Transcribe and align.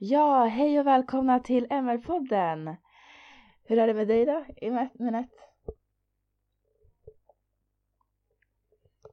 Ja, 0.00 0.44
hej 0.44 0.80
och 0.80 0.86
välkomna 0.86 1.40
till 1.40 1.66
MR-podden! 1.70 2.76
Hur 3.64 3.78
är 3.78 3.86
det 3.86 3.94
med 3.94 4.08
dig 4.08 4.24
då, 4.24 4.44
Minette? 4.94 5.36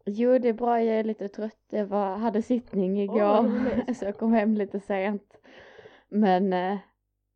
Jo, 0.05 0.37
det 0.37 0.49
är 0.49 0.53
bra. 0.53 0.83
Jag 0.83 0.99
är 0.99 1.03
lite 1.03 1.27
trött. 1.27 1.65
Jag 1.69 1.85
var, 1.85 2.17
hade 2.17 2.41
sittning 2.41 3.01
igår, 3.01 3.39
Oh, 3.39 3.93
så 3.93 4.05
jag 4.05 4.17
kom 4.17 4.33
hem 4.33 4.53
lite 4.53 4.79
sent. 4.79 5.37
Men 6.07 6.53
eh, 6.53 6.77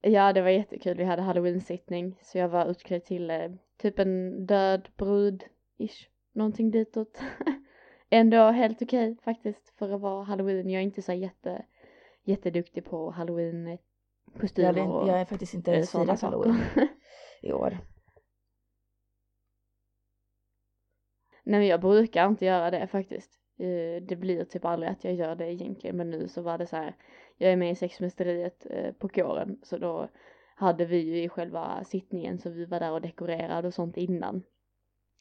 ja, 0.02 0.34
det 0.34 0.42
var 0.42 0.50
jättekul. 0.50 0.98
Vi 0.98 1.04
hade 1.04 1.22
halloween-sittning, 1.22 2.20
så 2.22 2.38
jag 2.38 2.50
var 2.50 2.66
utklädd 2.66 3.06
till 3.06 3.30
eh, 3.30 3.52
typ 3.78 4.00
en 4.00 4.46
död 4.46 4.90
brud-ish. 4.98 6.08
Någonting 6.34 6.72
ditåt. 6.72 7.22
Ändå 8.10 8.52
helt 8.52 8.82
okej 8.82 9.12
okay, 9.12 9.24
faktiskt 9.24 9.70
för 9.78 9.92
att 9.92 10.02
vara 10.02 10.24
halloween. 10.24 10.70
Jag 10.70 10.80
är 10.80 10.84
inte 10.84 11.02
så 11.02 11.14
jätte, 11.14 11.66
jätteduktig 12.24 12.86
på 12.86 13.12
halloween-kostymer 13.12 14.78
jag, 14.78 14.90
och 14.90 15.08
jag 15.08 15.22
är 15.22 15.26
faktiskt 15.26 15.54
inte 15.54 15.72
ens 15.72 15.92
firat 15.92 16.22
halloween 16.22 16.60
i 17.42 17.54
år. 17.54 17.78
Nej 21.44 21.60
men 21.60 21.68
jag 21.68 21.82
brukar 21.82 22.28
inte 22.28 22.46
göra 22.46 22.72
det 22.72 22.88
faktiskt. 22.88 23.40
Eh, 23.58 24.04
det 24.04 24.16
blir 24.16 24.46
typ 24.46 24.66
aldrig 24.66 24.92
att 24.92 25.04
jag 25.04 25.14
gör 25.14 25.36
det 25.36 25.54
egentligen 25.54 25.98
men 25.98 26.10
nu 26.10 26.28
så 26.28 26.42
var 26.42 26.58
det 26.58 26.68
så 26.68 26.76
här. 26.76 26.96
Jag 27.38 27.52
är 27.52 27.56
med 27.56 27.72
i 27.72 27.76
sexmästeriet 27.76 28.66
eh, 28.70 28.92
på 28.92 29.10
kåren 29.10 29.60
så 29.64 29.78
då 29.78 30.10
hade 30.56 30.86
vi 30.86 30.98
ju 30.98 31.24
i 31.24 31.30
själva 31.30 31.84
sittningen 31.84 32.40
så 32.40 32.50
vi 32.50 32.66
var 32.66 32.80
där 32.80 32.92
och 32.92 33.02
dekorerade 33.02 33.68
och 33.68 33.74
sånt 33.74 33.98
innan. 33.98 34.44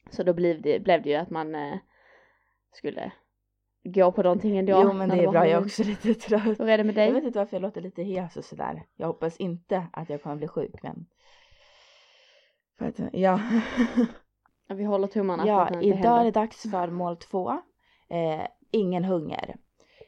Så 0.09 0.23
då 0.23 0.33
blev 0.33 0.61
det, 0.61 0.79
blev 0.79 1.01
det 1.01 1.09
ju 1.09 1.15
att 1.15 1.29
man 1.29 1.55
eh, 1.55 1.77
skulle 2.71 3.11
gå 3.83 4.11
på 4.11 4.23
någonting 4.23 4.57
ändå. 4.57 4.81
Jo 4.81 4.93
men 4.93 5.09
det 5.09 5.23
är 5.23 5.31
bra, 5.31 5.47
jag 5.47 5.61
är 5.61 5.65
också 5.65 5.83
lite 5.83 6.13
trött. 6.13 6.59
Hur 6.59 6.69
är 6.69 6.77
det 6.77 6.83
med 6.83 6.95
dig? 6.95 7.07
Jag 7.07 7.13
vet 7.13 7.23
inte 7.23 7.39
varför 7.39 7.55
jag 7.55 7.61
låter 7.61 7.81
lite 7.81 8.03
hes 8.03 8.37
och 8.37 8.45
sådär. 8.45 8.83
Jag 8.95 9.07
hoppas 9.07 9.37
inte 9.37 9.87
att 9.93 10.09
jag 10.09 10.23
kommer 10.23 10.35
bli 10.35 10.47
sjuk 10.47 10.83
men. 10.83 11.05
För 12.77 12.85
att, 12.85 12.99
ja. 13.13 13.39
Vi 14.67 14.83
håller 14.83 15.07
tummarna 15.07 15.47
ja, 15.47 15.55
för 15.55 15.75
att 15.75 15.81
det 15.81 15.87
inte 15.87 15.99
idag 15.99 16.19
är 16.19 16.23
det 16.23 16.31
dags 16.31 16.71
för 16.71 16.87
mål 16.87 17.17
två. 17.17 17.51
Eh, 18.09 18.47
ingen 18.71 19.03
hunger. 19.03 19.55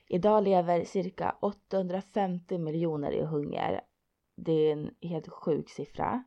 Idag 0.08 0.44
lever 0.44 0.84
cirka 0.84 1.36
850 1.40 2.58
miljoner 2.58 3.12
i 3.12 3.24
hunger. 3.26 3.82
Det 4.36 4.52
är 4.52 4.72
en 4.72 4.92
helt 5.02 5.30
sjuk 5.30 5.70
siffra. 5.70 6.24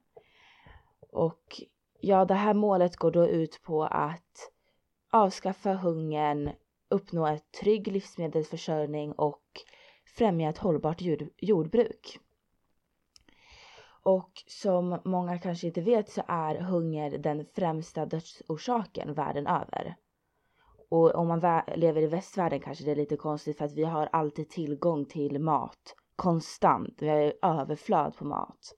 Och 1.13 1.61
ja, 2.01 2.25
det 2.25 2.35
här 2.35 2.55
målet 2.55 2.97
går 2.97 3.11
då 3.11 3.27
ut 3.27 3.63
på 3.63 3.85
att 3.85 4.51
avskaffa 5.11 5.75
hungern, 5.75 6.51
uppnå 6.95 7.27
en 7.27 7.41
trygg 7.61 7.89
livsmedelsförsörjning 7.89 9.13
och 9.13 9.43
främja 10.17 10.51
ett 10.51 10.59
hållbart 10.59 11.01
jord 11.01 11.29
jordbruk. 11.37 12.19
Och 14.03 14.31
som 14.47 15.01
många 15.05 15.39
kanske 15.39 15.67
inte 15.67 15.81
vet 15.81 16.09
så 16.09 16.23
är 16.29 16.55
hunger 16.55 17.19
den 17.19 17.47
främsta 17.47 18.07
dödsorsaken 18.07 19.15
världen 19.15 19.47
över. 19.47 19.97
Och 20.89 21.15
om 21.15 21.29
man 21.29 21.63
lever 21.77 22.03
i 22.03 22.07
västvärlden 22.07 22.61
kanske 22.61 22.85
det 22.85 22.91
är 22.91 22.97
lite 22.97 23.17
konstigt 23.17 23.59
för 23.59 23.65
att 23.65 23.75
vi 23.75 23.85
har 23.85 24.09
alltid 24.13 24.49
tillgång 24.49 25.05
till 25.05 25.39
mat 25.39 25.95
konstant. 26.17 27.03
Vi 27.03 27.09
har 27.09 27.35
överflöd 27.43 28.17
på 28.17 28.25
mat. 28.25 28.75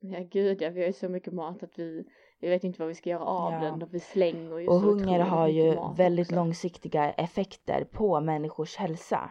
Ja 0.00 0.20
gud 0.30 0.62
ja, 0.62 0.70
vi 0.70 0.80
har 0.80 0.86
ju 0.86 0.92
så 0.92 1.08
mycket 1.08 1.32
mat 1.32 1.62
att 1.62 1.78
vi, 1.78 2.04
vi 2.42 2.48
vet 2.48 2.64
inte 2.64 2.78
vad 2.78 2.88
vi 2.88 2.94
ska 2.94 3.10
göra 3.10 3.24
av 3.24 3.52
ja. 3.52 3.60
den 3.60 3.82
och 3.82 3.94
vi 3.94 4.00
slänger 4.00 4.58
ju 4.58 4.68
Och 4.68 4.80
så 4.80 4.86
hunger 4.86 5.20
har 5.20 5.48
ju 5.48 5.76
väldigt 5.96 6.26
också. 6.26 6.34
långsiktiga 6.34 7.12
effekter 7.12 7.84
på 7.84 8.20
människors 8.20 8.76
hälsa. 8.76 9.30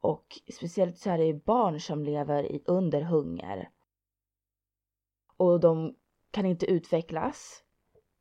Och 0.00 0.24
speciellt 0.52 0.98
så 0.98 1.10
är 1.10 1.18
det 1.18 1.24
ju 1.24 1.34
barn 1.34 1.80
som 1.80 2.04
lever 2.04 2.42
i, 2.52 2.62
under 2.66 3.00
hunger. 3.00 3.70
Och 5.36 5.60
de 5.60 5.94
kan 6.30 6.46
inte 6.46 6.66
utvecklas 6.66 7.62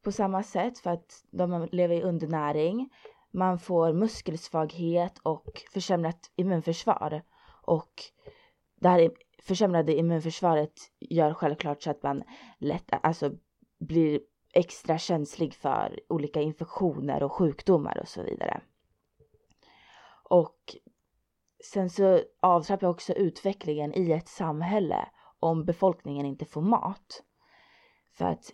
på 0.03 0.12
samma 0.12 0.44
sätt 0.44 0.80
för 0.80 0.90
att 0.90 1.25
de 1.31 1.69
lever 1.72 1.96
i 1.96 2.02
undernäring. 2.02 2.90
Man 3.31 3.59
får 3.59 3.94
muskelsvaghet 3.94 5.19
och 5.24 5.62
försämrat 5.74 6.31
immunförsvar. 6.36 7.22
Och 7.62 7.94
det 8.75 8.90
här 8.90 9.12
försämrade 9.44 9.96
immunförsvaret 9.96 10.74
gör 11.00 11.34
självklart 11.34 11.81
så 11.81 11.92
att 11.92 12.03
man 12.03 12.24
lätt, 12.59 12.90
alltså 13.03 13.31
blir 13.83 14.19
extra 14.53 14.97
känslig 14.97 15.53
för 15.53 15.99
olika 16.09 16.41
infektioner 16.41 17.23
och 17.23 17.31
sjukdomar 17.31 17.97
och 17.97 18.07
så 18.07 18.23
vidare. 18.23 18.61
Och 20.23 20.75
sen 21.63 21.89
så 21.89 22.21
avtrappar 22.39 22.88
också 22.88 23.13
utvecklingen 23.13 23.94
i 23.94 24.11
ett 24.11 24.27
samhälle 24.27 25.09
om 25.39 25.66
befolkningen 25.66 26.25
inte 26.25 26.45
får 26.45 26.61
mat. 26.61 27.23
För 28.11 28.25
att 28.25 28.51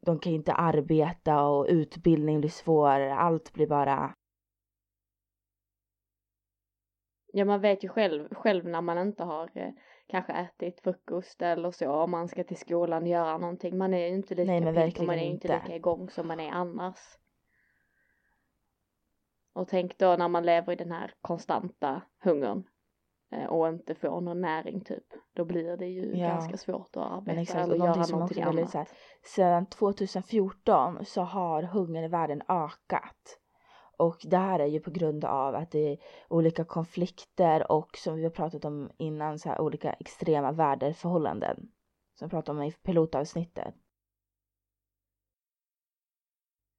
de 0.00 0.18
kan 0.18 0.32
inte 0.32 0.52
arbeta 0.52 1.42
och 1.42 1.66
utbildning 1.68 2.40
blir 2.40 2.50
svår, 2.50 3.00
allt 3.00 3.52
blir 3.52 3.66
bara 3.66 4.14
Ja 7.34 7.44
man 7.44 7.60
vet 7.60 7.84
ju 7.84 7.88
själv, 7.88 8.34
själv 8.34 8.64
när 8.64 8.80
man 8.80 8.98
inte 8.98 9.24
har 9.24 9.50
eh, 9.54 9.70
kanske 10.12 10.32
ätit 10.32 10.80
frukost 10.80 11.42
eller 11.42 11.70
så 11.70 11.90
om 11.90 12.10
man 12.10 12.28
ska 12.28 12.44
till 12.44 12.56
skolan 12.56 13.02
och 13.02 13.08
göra 13.08 13.38
någonting. 13.38 13.78
Man 13.78 13.94
är 13.94 14.08
ju 14.08 14.14
inte 14.14 14.34
lika 14.34 14.52
Nej, 14.52 14.74
pigg 14.74 15.00
och 15.00 15.06
man 15.06 15.18
är 15.18 15.24
inte 15.24 15.60
lika 15.60 15.76
igång 15.76 16.10
som 16.10 16.28
man 16.28 16.40
är 16.40 16.50
annars. 16.50 16.98
Och 19.52 19.68
tänk 19.68 19.98
då 19.98 20.16
när 20.16 20.28
man 20.28 20.46
lever 20.46 20.72
i 20.72 20.76
den 20.76 20.92
här 20.92 21.14
konstanta 21.20 22.02
hungern 22.24 22.64
eh, 23.30 23.46
och 23.46 23.68
inte 23.68 23.94
får 23.94 24.20
någon 24.20 24.40
näring 24.40 24.80
typ. 24.80 25.06
Då 25.32 25.44
blir 25.44 25.76
det 25.76 25.86
ju 25.86 26.16
ja. 26.16 26.28
ganska 26.28 26.56
svårt 26.56 26.96
att 26.96 27.02
arbeta 27.02 27.32
Men 27.32 27.38
exakt, 27.38 27.60
eller 27.60 27.76
göra 27.76 28.06
någonting 28.06 28.46
också 28.46 28.58
annat. 28.58 28.74
Här, 28.74 28.88
sedan 29.22 29.66
2014 29.66 31.04
så 31.04 31.22
har 31.22 31.62
hungern 31.62 32.04
i 32.04 32.08
världen 32.08 32.42
ökat. 32.48 33.41
Och 34.02 34.16
det 34.22 34.36
här 34.36 34.58
är 34.58 34.66
ju 34.66 34.80
på 34.80 34.90
grund 34.90 35.24
av 35.24 35.54
att 35.54 35.70
det 35.70 35.92
är 35.92 35.98
olika 36.28 36.64
konflikter 36.64 37.72
och 37.72 37.96
som 37.96 38.16
vi 38.16 38.22
har 38.22 38.30
pratat 38.30 38.64
om 38.64 38.90
innan 38.96 39.38
så 39.38 39.48
här 39.48 39.60
olika 39.60 39.92
extrema 39.92 40.52
väderförhållanden. 40.52 41.56
Som 42.14 42.28
vi 42.28 42.30
pratade 42.30 42.58
om 42.58 42.64
i 42.64 42.72
pilotavsnittet. 42.72 43.74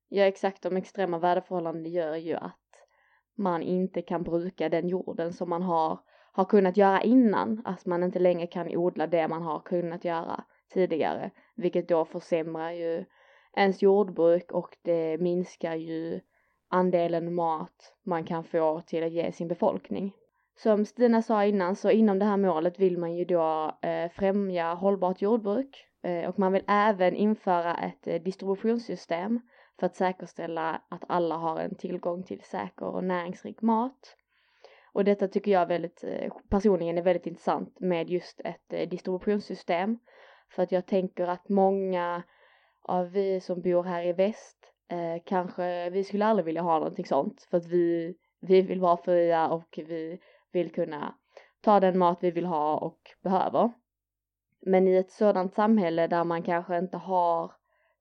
Ja 0.10 0.24
exakt, 0.24 0.62
de 0.62 0.78
extrema 0.78 1.20
väderförhållanden 1.20 1.92
gör 1.92 2.16
ju 2.16 2.36
att 2.36 2.86
man 3.36 3.62
inte 3.62 4.02
kan 4.02 4.24
bruka 4.24 4.70
den 4.70 4.88
jorden 4.88 5.34
som 5.34 5.50
man 5.50 5.62
har, 5.62 6.00
har 6.32 6.46
kunnat 6.46 6.78
göra 6.78 7.02
innan. 7.02 7.62
Att 7.66 7.86
man 7.86 8.04
inte 8.04 8.20
längre 8.20 8.48
kan 8.48 8.76
odla 8.78 9.08
det 9.08 9.28
man 9.28 9.42
har 9.42 9.60
kunnat 9.60 10.06
göra 10.06 10.44
tidigare. 10.74 11.32
Vilket 11.56 11.88
då 11.88 12.06
försämrar 12.06 12.72
ju 12.72 13.06
ens 13.54 13.82
jordbruk 13.82 14.52
och 14.52 14.78
det 14.82 15.18
minskar 15.18 15.76
ju 15.76 16.22
andelen 16.74 17.34
mat 17.34 17.94
man 18.04 18.26
kan 18.26 18.44
få 18.44 18.82
till 18.82 19.04
att 19.04 19.12
ge 19.12 19.32
sin 19.32 19.48
befolkning. 19.48 20.14
Som 20.56 20.86
Stina 20.86 21.22
sa 21.22 21.46
innan 21.46 21.76
så 21.76 21.92
inom 21.92 22.20
det 22.20 22.26
här 22.26 22.38
målet 22.38 22.80
vill 22.80 22.98
man 22.98 23.16
ju 23.16 23.26
då 23.26 23.78
eh, 23.82 24.12
främja 24.12 24.74
hållbart 24.74 25.22
jordbruk 25.22 25.86
eh, 26.04 26.30
och 26.30 26.40
man 26.40 26.52
vill 26.54 26.64
även 26.68 27.16
införa 27.16 27.76
ett 27.76 28.08
eh, 28.08 28.22
distributionssystem 28.22 29.42
för 29.80 29.86
att 29.86 29.96
säkerställa 29.96 30.82
att 30.90 31.04
alla 31.08 31.36
har 31.36 31.60
en 31.60 31.76
tillgång 31.76 32.24
till 32.24 32.42
säker 32.44 32.86
och 32.86 33.04
näringsrik 33.04 33.62
mat. 33.62 34.16
Och 34.94 35.04
detta 35.04 35.28
tycker 35.28 35.52
jag 35.52 35.66
väldigt, 35.66 36.04
eh, 36.04 36.34
personligen 36.50 36.98
är 36.98 37.02
väldigt 37.02 37.28
intressant 37.28 37.80
med 37.80 38.10
just 38.10 38.42
ett 38.44 38.74
eh, 38.74 38.90
distributionssystem. 38.90 40.00
För 40.50 40.64
att 40.64 40.72
jag 40.72 40.86
tänker 40.86 41.28
att 41.28 41.50
många 41.50 42.24
av 42.82 43.12
vi 43.12 43.40
som 43.40 43.62
bor 43.62 43.84
här 43.84 44.06
i 44.06 44.14
väst 44.14 44.63
eh, 44.94 45.22
kanske, 45.26 45.90
vi 45.90 46.04
skulle 46.04 46.26
aldrig 46.26 46.46
vilja 46.46 46.62
ha 46.62 46.80
någonting 46.80 47.06
sånt 47.06 47.48
för 47.50 47.58
att 47.58 47.68
vi, 47.68 48.16
vi 48.40 48.62
vill 48.62 48.80
vara 48.80 48.98
fria 48.98 49.50
och 49.50 49.80
vi 49.88 50.20
vill 50.52 50.72
kunna 50.72 51.16
ta 51.62 51.80
den 51.80 51.98
mat 51.98 52.18
vi 52.22 52.32
vill 52.32 52.46
ha 52.46 52.78
och 52.78 53.00
behöver. 53.24 53.72
Men 54.62 54.88
i 54.88 54.96
ett 54.96 55.12
sådant 55.12 55.54
samhälle 55.54 56.08
där 56.08 56.24
man 56.24 56.44
kanske 56.44 56.78
inte 56.78 56.98
har 56.98 57.52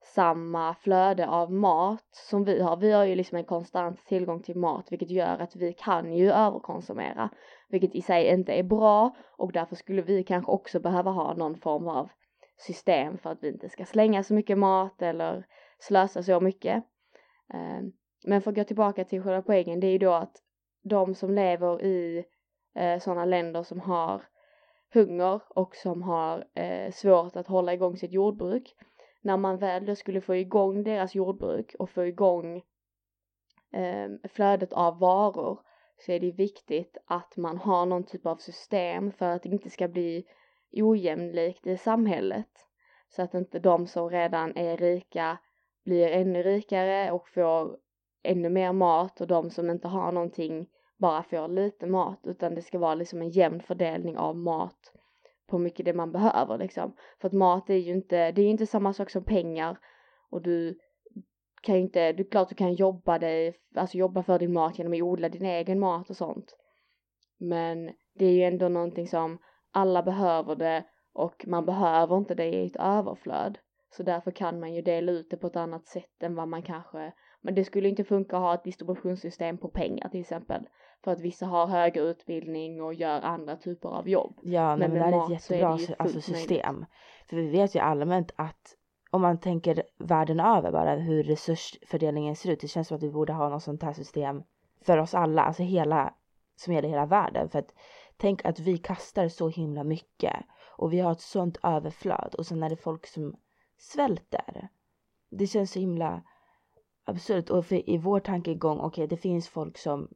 samma 0.03 0.75
flöde 0.75 1.27
av 1.27 1.51
mat 1.51 2.09
som 2.11 2.43
vi 2.43 2.61
har. 2.61 2.77
Vi 2.77 2.91
har 2.91 3.03
ju 3.03 3.15
liksom 3.15 3.37
en 3.37 3.43
konstant 3.43 4.05
tillgång 4.05 4.43
till 4.43 4.57
mat 4.57 4.91
vilket 4.91 5.09
gör 5.09 5.37
att 5.39 5.55
vi 5.55 5.73
kan 5.73 6.13
ju 6.13 6.31
överkonsumera. 6.31 7.29
Vilket 7.69 7.95
i 7.95 8.01
sig 8.01 8.27
inte 8.27 8.53
är 8.53 8.63
bra 8.63 9.15
och 9.37 9.51
därför 9.51 9.75
skulle 9.75 10.01
vi 10.01 10.23
kanske 10.23 10.51
också 10.51 10.79
behöva 10.79 11.11
ha 11.11 11.33
någon 11.33 11.57
form 11.57 11.87
av 11.87 12.09
system 12.57 13.17
för 13.17 13.29
att 13.29 13.43
vi 13.43 13.47
inte 13.47 13.69
ska 13.69 13.85
slänga 13.85 14.23
så 14.23 14.33
mycket 14.33 14.57
mat 14.57 15.01
eller 15.01 15.45
slösa 15.87 16.23
så 16.23 16.39
mycket. 16.39 16.83
Ehm, 17.53 17.91
men 18.23 18.41
för 18.41 18.51
att 18.51 18.55
gå 18.55 18.63
tillbaka 18.63 19.03
till 19.03 19.23
själva 19.23 19.41
poängen, 19.41 19.79
det 19.79 19.87
är 19.87 19.91
ju 19.91 19.97
då 19.97 20.13
att 20.13 20.37
de 20.83 21.15
som 21.15 21.33
lever 21.33 21.83
i 21.83 22.25
eh, 22.75 22.99
sådana 22.99 23.25
länder 23.25 23.63
som 23.63 23.79
har 23.79 24.21
hunger 24.93 25.41
och 25.49 25.75
som 25.75 26.01
har 26.01 26.45
eh, 26.55 26.91
svårt 26.91 27.35
att 27.35 27.47
hålla 27.47 27.73
igång 27.73 27.97
sitt 27.97 28.11
jordbruk. 28.11 28.75
När 29.21 29.37
man 29.37 29.57
väl 29.57 29.85
då 29.85 29.95
skulle 29.95 30.21
få 30.21 30.35
igång 30.35 30.83
deras 30.83 31.15
jordbruk 31.15 31.75
och 31.79 31.89
få 31.89 32.05
igång 32.05 32.63
ehm, 33.71 34.19
flödet 34.29 34.73
av 34.73 34.99
varor 34.99 35.59
så 35.97 36.11
är 36.11 36.19
det 36.19 36.31
viktigt 36.31 36.97
att 37.05 37.37
man 37.37 37.57
har 37.57 37.85
någon 37.85 38.03
typ 38.03 38.25
av 38.25 38.35
system 38.35 39.11
för 39.11 39.29
att 39.29 39.43
det 39.43 39.49
inte 39.49 39.69
ska 39.69 39.87
bli 39.87 40.25
ojämlikt 40.71 41.67
i 41.67 41.77
samhället. 41.77 42.49
Så 43.09 43.21
att 43.21 43.33
inte 43.33 43.59
de 43.59 43.87
som 43.87 44.09
redan 44.09 44.57
är 44.57 44.77
rika 44.77 45.37
blir 45.85 46.07
ännu 46.07 46.43
rikare 46.43 47.11
och 47.11 47.29
får 47.29 47.77
ännu 48.23 48.49
mer 48.49 48.73
mat 48.73 49.21
och 49.21 49.27
de 49.27 49.49
som 49.49 49.69
inte 49.69 49.87
har 49.87 50.11
någonting 50.11 50.67
bara 50.97 51.23
får 51.23 51.47
lite 51.47 51.87
mat 51.87 52.19
utan 52.23 52.55
det 52.55 52.61
ska 52.61 52.79
vara 52.79 52.95
liksom 52.95 53.21
en 53.21 53.29
jämn 53.29 53.61
fördelning 53.61 54.17
av 54.17 54.37
mat 54.37 54.93
på 55.47 55.57
mycket 55.57 55.85
det 55.85 55.93
man 55.93 56.11
behöver 56.11 56.57
liksom. 56.57 56.95
För 57.21 57.27
att 57.27 57.33
mat 57.33 57.69
är 57.69 57.75
ju 57.75 57.91
inte, 57.91 58.31
det 58.31 58.41
är 58.41 58.45
ju 58.45 58.51
inte 58.51 58.65
samma 58.65 58.93
sak 58.93 59.09
som 59.09 59.23
pengar 59.23 59.77
och 60.29 60.41
du 60.41 60.79
kan 61.61 61.75
ju 61.75 61.81
inte, 61.81 62.13
det 62.13 62.23
är 62.23 62.29
klart 62.29 62.49
du 62.49 62.55
kan 62.55 62.73
jobba 62.73 63.19
dig, 63.19 63.55
alltså 63.75 63.97
jobba 63.97 64.23
för 64.23 64.39
din 64.39 64.53
mat 64.53 64.77
genom 64.77 64.93
att 64.93 65.01
odla 65.01 65.29
din 65.29 65.45
egen 65.45 65.79
mat 65.79 66.09
och 66.09 66.17
sånt. 66.17 66.57
Men 67.37 67.91
det 68.15 68.25
är 68.25 68.31
ju 68.31 68.43
ändå 68.43 68.69
någonting 68.69 69.07
som 69.07 69.37
alla 69.71 70.03
behöver 70.03 70.55
det 70.55 70.83
och 71.13 71.45
man 71.47 71.65
behöver 71.65 72.17
inte 72.17 72.35
det 72.35 72.45
i 72.45 72.65
ett 72.65 72.75
överflöd. 72.75 73.57
Så 73.97 74.03
därför 74.03 74.31
kan 74.31 74.59
man 74.59 74.73
ju 74.73 74.81
dela 74.81 75.11
ut 75.11 75.29
det 75.29 75.37
på 75.37 75.47
ett 75.47 75.55
annat 75.55 75.87
sätt 75.87 76.23
än 76.23 76.35
vad 76.35 76.47
man 76.47 76.63
kanske, 76.63 77.13
men 77.41 77.55
det 77.55 77.63
skulle 77.63 77.89
inte 77.89 78.03
funka 78.03 78.35
att 78.35 78.41
ha 78.41 78.53
ett 78.53 78.63
distributionssystem 78.63 79.57
på 79.57 79.67
pengar 79.67 80.09
till 80.09 80.21
exempel. 80.21 80.67
För 81.03 81.11
att 81.11 81.19
vissa 81.19 81.45
har 81.45 81.67
högre 81.67 82.01
utbildning 82.01 82.81
och 82.81 82.93
gör 82.93 83.21
andra 83.21 83.55
typer 83.55 83.89
av 83.89 84.09
jobb. 84.09 84.39
Ja, 84.41 84.75
men, 84.75 84.91
men 84.91 84.99
det 84.99 85.05
här 85.05 85.11
är 85.11 85.23
ett 85.23 85.29
jättebra 85.29 85.73
är 85.73 86.01
alltså, 86.01 86.21
system. 86.21 86.75
Möjligt. 86.75 86.89
För 87.29 87.35
vi 87.35 87.49
vet 87.49 87.75
ju 87.75 87.79
allmänt 87.79 88.31
att 88.35 88.77
om 89.11 89.21
man 89.21 89.39
tänker 89.39 89.83
världen 89.97 90.39
över 90.39 90.71
bara 90.71 90.95
hur 90.95 91.23
resursfördelningen 91.23 92.35
ser 92.35 92.51
ut. 92.51 92.61
Det 92.61 92.67
känns 92.67 92.87
som 92.87 92.97
att 92.97 93.03
vi 93.03 93.11
borde 93.11 93.33
ha 93.33 93.49
något 93.49 93.63
sånt 93.63 93.83
här 93.83 93.93
system 93.93 94.43
för 94.81 94.97
oss 94.97 95.13
alla, 95.13 95.41
alltså 95.41 95.63
hela, 95.63 96.13
som 96.55 96.73
gäller 96.73 96.89
hela 96.89 97.05
världen. 97.05 97.49
För 97.49 97.59
att 97.59 97.73
tänk 98.17 98.45
att 98.45 98.59
vi 98.59 98.77
kastar 98.77 99.27
så 99.27 99.49
himla 99.49 99.83
mycket 99.83 100.35
och 100.77 100.93
vi 100.93 100.99
har 100.99 101.11
ett 101.11 101.21
sånt 101.21 101.57
överflöd 101.63 102.35
och 102.37 102.45
sen 102.45 102.63
är 102.63 102.69
det 102.69 102.75
folk 102.75 103.07
som 103.07 103.35
svälter. 103.83 104.67
Det 105.29 105.47
känns 105.47 105.71
så 105.71 105.79
himla 105.79 106.23
absurt 107.03 107.49
och 107.49 107.65
för 107.65 107.89
i 107.89 107.97
vår 107.97 108.19
tankegång, 108.19 108.77
okej 108.77 108.87
okay, 108.87 109.07
det 109.07 109.17
finns 109.17 109.49
folk 109.49 109.77
som 109.77 110.09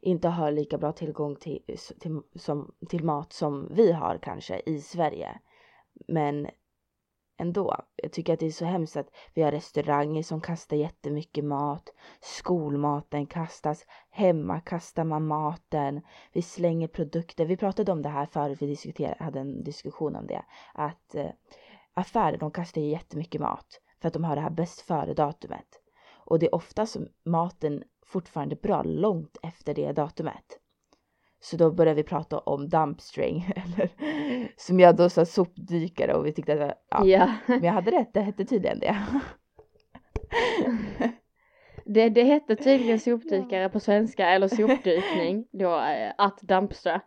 inte 0.00 0.28
har 0.28 0.50
lika 0.50 0.78
bra 0.78 0.92
tillgång 0.92 1.36
till, 1.36 1.76
till, 2.00 2.20
som, 2.34 2.74
till 2.88 3.04
mat 3.04 3.32
som 3.32 3.68
vi 3.74 3.92
har 3.92 4.18
kanske 4.22 4.62
i 4.66 4.80
Sverige. 4.80 5.40
Men 6.08 6.48
ändå. 7.42 7.76
Jag 7.96 8.12
tycker 8.12 8.32
att 8.32 8.40
det 8.40 8.46
är 8.46 8.50
så 8.50 8.64
hemskt 8.64 8.96
att 8.96 9.10
vi 9.34 9.42
har 9.42 9.52
restauranger 9.52 10.22
som 10.22 10.40
kastar 10.40 10.76
jättemycket 10.76 11.44
mat. 11.44 11.92
Skolmaten 12.20 13.26
kastas. 13.26 13.86
Hemma 14.10 14.60
kastar 14.60 15.04
man 15.04 15.26
maten. 15.26 16.00
Vi 16.32 16.42
slänger 16.42 16.88
produkter. 16.88 17.46
Vi 17.46 17.56
pratade 17.56 17.92
om 17.92 18.02
det 18.02 18.08
här 18.08 18.26
förut. 18.26 18.62
Vi 18.62 18.66
diskuterade, 18.66 19.24
hade 19.24 19.40
en 19.40 19.64
diskussion 19.64 20.16
om 20.16 20.26
det. 20.26 20.44
Att 20.74 21.14
eh, 21.14 21.30
affärer 21.94 22.36
de 22.36 22.50
kastar 22.50 22.80
ju 22.80 22.88
jättemycket 22.88 23.40
mat. 23.40 23.80
För 24.00 24.08
att 24.08 24.14
de 24.14 24.24
har 24.24 24.36
det 24.36 24.42
här 24.42 24.50
bäst 24.50 24.80
före 24.80 25.14
datumet. 25.14 25.66
Och 26.26 26.38
det 26.38 26.46
är 26.46 26.54
ofta 26.54 26.86
som 26.86 27.06
maten 27.24 27.82
fortfarande 28.06 28.56
bra 28.56 28.82
långt 28.82 29.36
efter 29.42 29.74
det 29.74 29.92
datumet. 29.92 30.58
Så 31.40 31.56
då 31.56 31.70
började 31.70 31.96
vi 31.96 32.02
prata 32.02 32.38
om 32.38 32.68
dumpstring, 32.68 33.52
eller 33.56 33.90
som 34.56 34.80
jag 34.80 34.96
då 34.96 35.08
sa 35.08 35.24
sopdykare 35.24 36.14
och 36.14 36.26
vi 36.26 36.32
tyckte 36.32 36.64
att 36.64 36.84
ja, 36.88 37.04
ja. 37.04 37.34
men 37.46 37.64
jag 37.64 37.72
hade 37.72 37.90
rätt, 37.90 38.14
det 38.14 38.20
hette 38.20 38.44
tydligen 38.44 38.78
det. 38.78 39.06
Det, 41.84 42.08
det 42.08 42.22
hette 42.22 42.56
tydligen 42.56 42.98
sopdykare 42.98 43.68
på 43.68 43.80
svenska 43.80 44.28
eller 44.28 44.48
sopdykning 44.48 45.46
då, 45.52 45.80
eh, 45.80 46.12
att 46.18 46.40
dumpstra. 46.40 47.00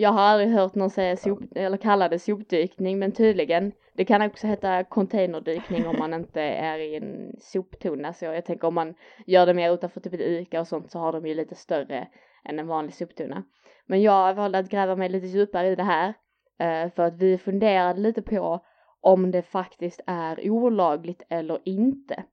Jag 0.00 0.10
har 0.10 0.20
aldrig 0.20 0.50
hört 0.50 0.74
någon 0.74 0.90
säga 0.90 1.16
sop, 1.16 1.40
eller 1.54 1.76
kalla 1.76 2.08
det 2.08 2.18
sopdykning 2.18 2.98
men 2.98 3.12
tydligen. 3.12 3.72
Det 3.94 4.04
kan 4.04 4.22
också 4.22 4.46
heta 4.46 4.84
containerdykning 4.84 5.86
om 5.86 5.96
man 5.98 6.14
inte 6.14 6.40
är 6.42 6.78
i 6.78 6.96
en 6.96 7.32
soptunna 7.40 8.12
så 8.12 8.24
jag 8.24 8.44
tänker 8.44 8.68
om 8.68 8.74
man 8.74 8.94
gör 9.26 9.46
det 9.46 9.54
mer 9.54 9.74
utanför 9.74 10.00
typ 10.00 10.12
ett 10.12 10.20
ICA 10.20 10.60
och 10.60 10.68
sånt 10.68 10.90
så 10.90 10.98
har 10.98 11.12
de 11.12 11.26
ju 11.26 11.34
lite 11.34 11.54
större 11.54 12.08
än 12.44 12.58
en 12.58 12.66
vanlig 12.66 12.94
soptunna. 12.94 13.42
Men 13.86 14.02
jag 14.02 14.34
valde 14.34 14.58
att 14.58 14.68
gräva 14.68 14.96
mig 14.96 15.08
lite 15.08 15.26
djupare 15.26 15.68
i 15.68 15.74
det 15.74 15.82
här 15.82 16.14
eh, 16.58 16.92
för 16.92 17.02
att 17.02 17.16
vi 17.16 17.38
funderade 17.38 18.00
lite 18.00 18.22
på 18.22 18.64
om 19.00 19.30
det 19.30 19.42
faktiskt 19.42 20.00
är 20.06 20.50
olagligt 20.50 21.22
eller 21.28 21.60
inte. 21.64 22.24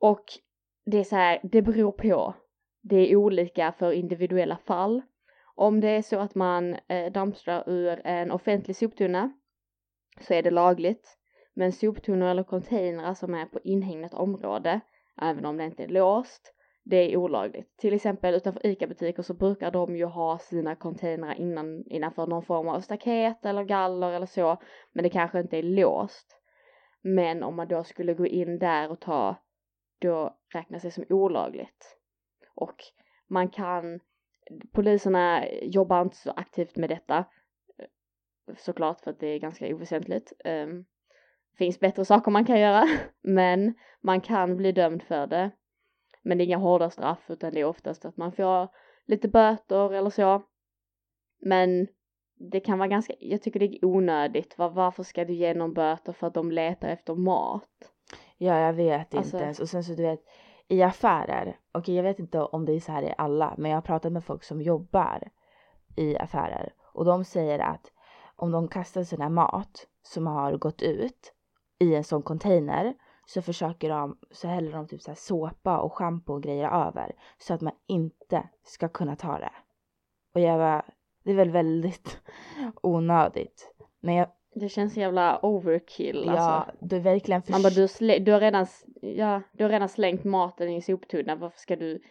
Och 0.00 0.24
det 0.86 0.98
är 0.98 1.04
så 1.04 1.16
här, 1.16 1.40
det 1.42 1.62
beror 1.62 1.92
på. 1.92 2.34
Det 2.82 3.12
är 3.12 3.16
olika 3.16 3.72
för 3.78 3.92
individuella 3.92 4.56
fall. 4.56 5.02
Om 5.60 5.80
det 5.80 5.88
är 5.88 6.02
så 6.02 6.18
att 6.18 6.34
man 6.34 6.76
eh, 6.88 7.12
dammstrar 7.12 7.68
ur 7.68 8.00
en 8.04 8.30
offentlig 8.30 8.76
soptunna 8.76 9.32
så 10.20 10.34
är 10.34 10.42
det 10.42 10.50
lagligt. 10.50 11.18
Men 11.54 11.72
soptunnor 11.72 12.28
eller 12.28 12.42
containrar 12.42 13.14
som 13.14 13.34
är 13.34 13.46
på 13.46 13.60
inhägnat 13.64 14.14
område, 14.14 14.80
även 15.22 15.46
om 15.46 15.56
det 15.56 15.64
inte 15.64 15.84
är 15.84 15.88
låst, 15.88 16.54
det 16.84 16.96
är 16.96 17.16
olagligt. 17.16 17.76
Till 17.76 17.94
exempel 17.94 18.34
utanför 18.34 18.66
ICA-butiker 18.66 19.22
så 19.22 19.34
brukar 19.34 19.70
de 19.70 19.96
ju 19.96 20.04
ha 20.04 20.38
sina 20.38 20.76
containrar 20.76 21.34
innan, 21.34 21.84
innanför 21.86 22.26
någon 22.26 22.44
form 22.44 22.68
av 22.68 22.80
staket 22.80 23.46
eller 23.46 23.64
galler 23.64 24.12
eller 24.12 24.26
så, 24.26 24.56
men 24.92 25.02
det 25.02 25.10
kanske 25.10 25.40
inte 25.40 25.58
är 25.58 25.62
låst. 25.62 26.40
Men 27.02 27.42
om 27.42 27.56
man 27.56 27.68
då 27.68 27.84
skulle 27.84 28.14
gå 28.14 28.26
in 28.26 28.58
där 28.58 28.90
och 28.90 29.00
ta, 29.00 29.36
då 29.98 30.36
räknas 30.52 30.82
det 30.82 30.90
som 30.90 31.04
olagligt. 31.08 31.98
Och 32.54 32.76
man 33.28 33.48
kan, 33.48 34.00
poliserna 34.72 35.48
jobbar 35.62 36.02
inte 36.02 36.16
så 36.16 36.30
aktivt 36.30 36.76
med 36.76 36.90
detta, 36.90 37.24
såklart 38.56 39.00
för 39.00 39.10
att 39.10 39.20
det 39.20 39.26
är 39.26 39.38
ganska 39.38 39.66
oväsentligt. 39.66 40.32
Um, 40.44 40.84
finns 41.58 41.80
bättre 41.80 42.04
saker 42.04 42.30
man 42.30 42.44
kan 42.44 42.60
göra, 42.60 42.84
men 43.22 43.74
man 44.00 44.20
kan 44.20 44.56
bli 44.56 44.72
dömd 44.72 45.02
för 45.02 45.26
det 45.26 45.50
men 46.28 46.38
det 46.38 46.44
är 46.44 46.46
inga 46.46 46.56
hårda 46.56 46.90
straff 46.90 47.30
utan 47.30 47.52
det 47.52 47.60
är 47.60 47.64
oftast 47.64 48.04
att 48.04 48.16
man 48.16 48.32
får 48.32 48.68
lite 49.04 49.28
böter 49.28 49.94
eller 49.94 50.10
så. 50.10 50.42
Men 51.40 51.88
det 52.34 52.60
kan 52.60 52.78
vara 52.78 52.88
ganska, 52.88 53.14
jag 53.20 53.42
tycker 53.42 53.60
det 53.60 53.66
är 53.66 53.84
onödigt. 53.84 54.58
Var, 54.58 54.70
varför 54.70 55.02
ska 55.02 55.24
du 55.24 55.34
ge 55.34 55.54
någon 55.54 55.74
böter 55.74 56.12
för 56.12 56.26
att 56.26 56.34
de 56.34 56.52
letar 56.52 56.88
efter 56.88 57.14
mat? 57.14 57.92
Ja, 58.36 58.58
jag 58.60 58.72
vet 58.72 59.14
alltså, 59.14 59.36
inte 59.36 59.44
ens. 59.44 59.60
Och 59.60 59.68
sen 59.68 59.84
så 59.84 59.94
du 59.94 60.02
vet, 60.02 60.20
i 60.68 60.82
affärer, 60.82 61.42
okej 61.72 61.80
okay, 61.80 61.94
jag 61.94 62.02
vet 62.02 62.18
inte 62.18 62.40
om 62.40 62.64
det 62.64 62.72
är 62.72 62.80
så 62.80 62.92
här 62.92 63.02
i 63.02 63.14
alla, 63.18 63.54
men 63.58 63.70
jag 63.70 63.76
har 63.76 63.82
pratat 63.82 64.12
med 64.12 64.24
folk 64.24 64.44
som 64.44 64.62
jobbar 64.62 65.28
i 65.96 66.16
affärer 66.18 66.72
och 66.92 67.04
de 67.04 67.24
säger 67.24 67.58
att 67.58 67.92
om 68.36 68.50
de 68.50 68.68
kastar 68.68 69.04
sina 69.04 69.28
mat 69.28 69.86
som 70.02 70.26
har 70.26 70.56
gått 70.56 70.82
ut 70.82 71.34
i 71.78 71.94
en 71.94 72.04
sån 72.04 72.22
container 72.22 72.94
så 73.26 73.42
försöker 73.42 73.88
de, 73.88 74.18
så 74.30 74.48
häller 74.48 74.72
de 74.72 74.86
typ 74.86 75.02
så 75.02 75.14
såpa 75.14 75.78
och 75.78 75.92
schampo 75.92 76.32
och 76.32 76.42
grejer 76.42 76.86
över 76.86 77.12
så 77.38 77.54
att 77.54 77.60
man 77.60 77.72
inte 77.86 78.48
ska 78.64 78.88
kunna 78.88 79.16
ta 79.16 79.38
det. 79.38 79.52
Och 80.34 80.40
jag 80.40 80.58
var, 80.58 80.84
det 81.24 81.30
är 81.30 81.36
väl 81.36 81.50
väldigt 81.50 82.20
onödigt. 82.82 83.74
Men 84.00 84.14
jag, 84.14 84.28
det 84.58 84.68
känns 84.68 84.96
jävla 84.96 85.38
overkill 85.42 86.22
ja, 86.26 86.32
alltså. 86.32 86.72
Ja, 86.72 86.86
du 86.88 86.98
verkligen 86.98 87.42
Man 87.48 87.62
bara, 87.62 87.72
du, 87.72 87.88
slä, 87.88 88.18
du 88.18 88.32
har 88.32 88.40
redan, 88.40 88.66
ja, 89.00 89.42
du 89.52 89.64
har 89.64 89.70
redan 89.70 89.88
slängt 89.88 90.24
maten 90.24 90.68
i 90.68 90.82
soptunnan, 90.82 91.38
varför 91.38 91.58
ska 91.58 91.76
du 91.76 92.02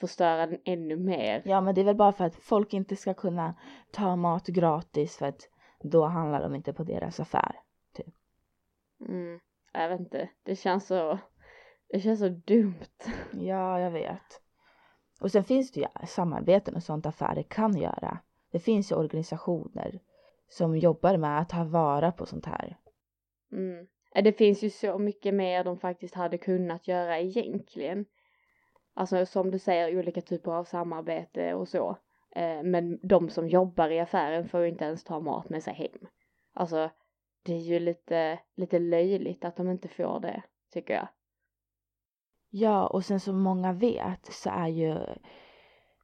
förstöra 0.00 0.46
den 0.46 0.58
ännu 0.64 0.96
mer? 0.96 1.42
Ja, 1.44 1.60
men 1.60 1.74
det 1.74 1.80
är 1.80 1.84
väl 1.84 1.96
bara 1.96 2.12
för 2.12 2.24
att 2.24 2.36
folk 2.36 2.74
inte 2.74 2.96
ska 2.96 3.14
kunna 3.14 3.54
ta 3.90 4.16
mat 4.16 4.46
gratis 4.46 5.16
för 5.16 5.26
att 5.26 5.48
då 5.82 6.04
handlar 6.04 6.42
de 6.42 6.54
inte 6.54 6.72
på 6.72 6.84
deras 6.84 7.20
affär. 7.20 7.56
Typ. 7.92 8.14
Mm 9.08 9.40
jag 9.72 9.88
vet 9.88 10.00
inte, 10.00 10.28
det 10.42 10.56
känns 10.56 10.86
så, 10.86 11.18
det 11.88 12.00
känns 12.00 12.20
så 12.20 12.28
dumt. 12.28 12.84
Ja, 13.32 13.80
jag 13.80 13.90
vet. 13.90 14.40
Och 15.20 15.32
sen 15.32 15.44
finns 15.44 15.72
det 15.72 15.80
ju 15.80 16.06
samarbeten 16.06 16.74
och 16.74 16.82
sånt 16.82 17.06
affärer 17.06 17.42
kan 17.42 17.76
göra. 17.76 18.18
Det 18.50 18.58
finns 18.58 18.92
ju 18.92 18.96
organisationer 18.96 20.00
som 20.52 20.76
jobbar 20.78 21.16
med 21.16 21.40
att 21.40 21.48
ta 21.48 21.64
vara 21.64 22.12
på 22.12 22.26
sånt 22.26 22.46
här. 22.46 22.76
Mm. 23.52 23.86
Det 24.14 24.32
finns 24.32 24.62
ju 24.62 24.70
så 24.70 24.98
mycket 24.98 25.34
mer 25.34 25.64
de 25.64 25.78
faktiskt 25.78 26.14
hade 26.14 26.38
kunnat 26.38 26.88
göra 26.88 27.18
egentligen. 27.18 28.04
Alltså 28.94 29.26
som 29.26 29.50
du 29.50 29.58
säger, 29.58 29.98
olika 29.98 30.20
typer 30.20 30.52
av 30.52 30.64
samarbete 30.64 31.54
och 31.54 31.68
så. 31.68 31.96
Eh, 32.36 32.62
men 32.62 32.98
de 33.02 33.28
som 33.30 33.48
jobbar 33.48 33.90
i 33.90 34.00
affären 34.00 34.48
får 34.48 34.60
ju 34.60 34.68
inte 34.68 34.84
ens 34.84 35.04
ta 35.04 35.20
mat 35.20 35.48
med 35.48 35.62
sig 35.62 35.74
hem. 35.74 36.08
Alltså 36.54 36.90
det 37.42 37.52
är 37.52 37.60
ju 37.60 37.78
lite, 37.78 38.38
lite 38.54 38.78
löjligt 38.78 39.44
att 39.44 39.56
de 39.56 39.70
inte 39.70 39.88
får 39.88 40.20
det, 40.20 40.42
tycker 40.72 40.94
jag. 40.94 41.08
Ja, 42.50 42.86
och 42.86 43.04
sen 43.04 43.20
som 43.20 43.42
många 43.42 43.72
vet 43.72 44.26
så 44.26 44.50
är 44.50 44.68
ju 44.68 44.96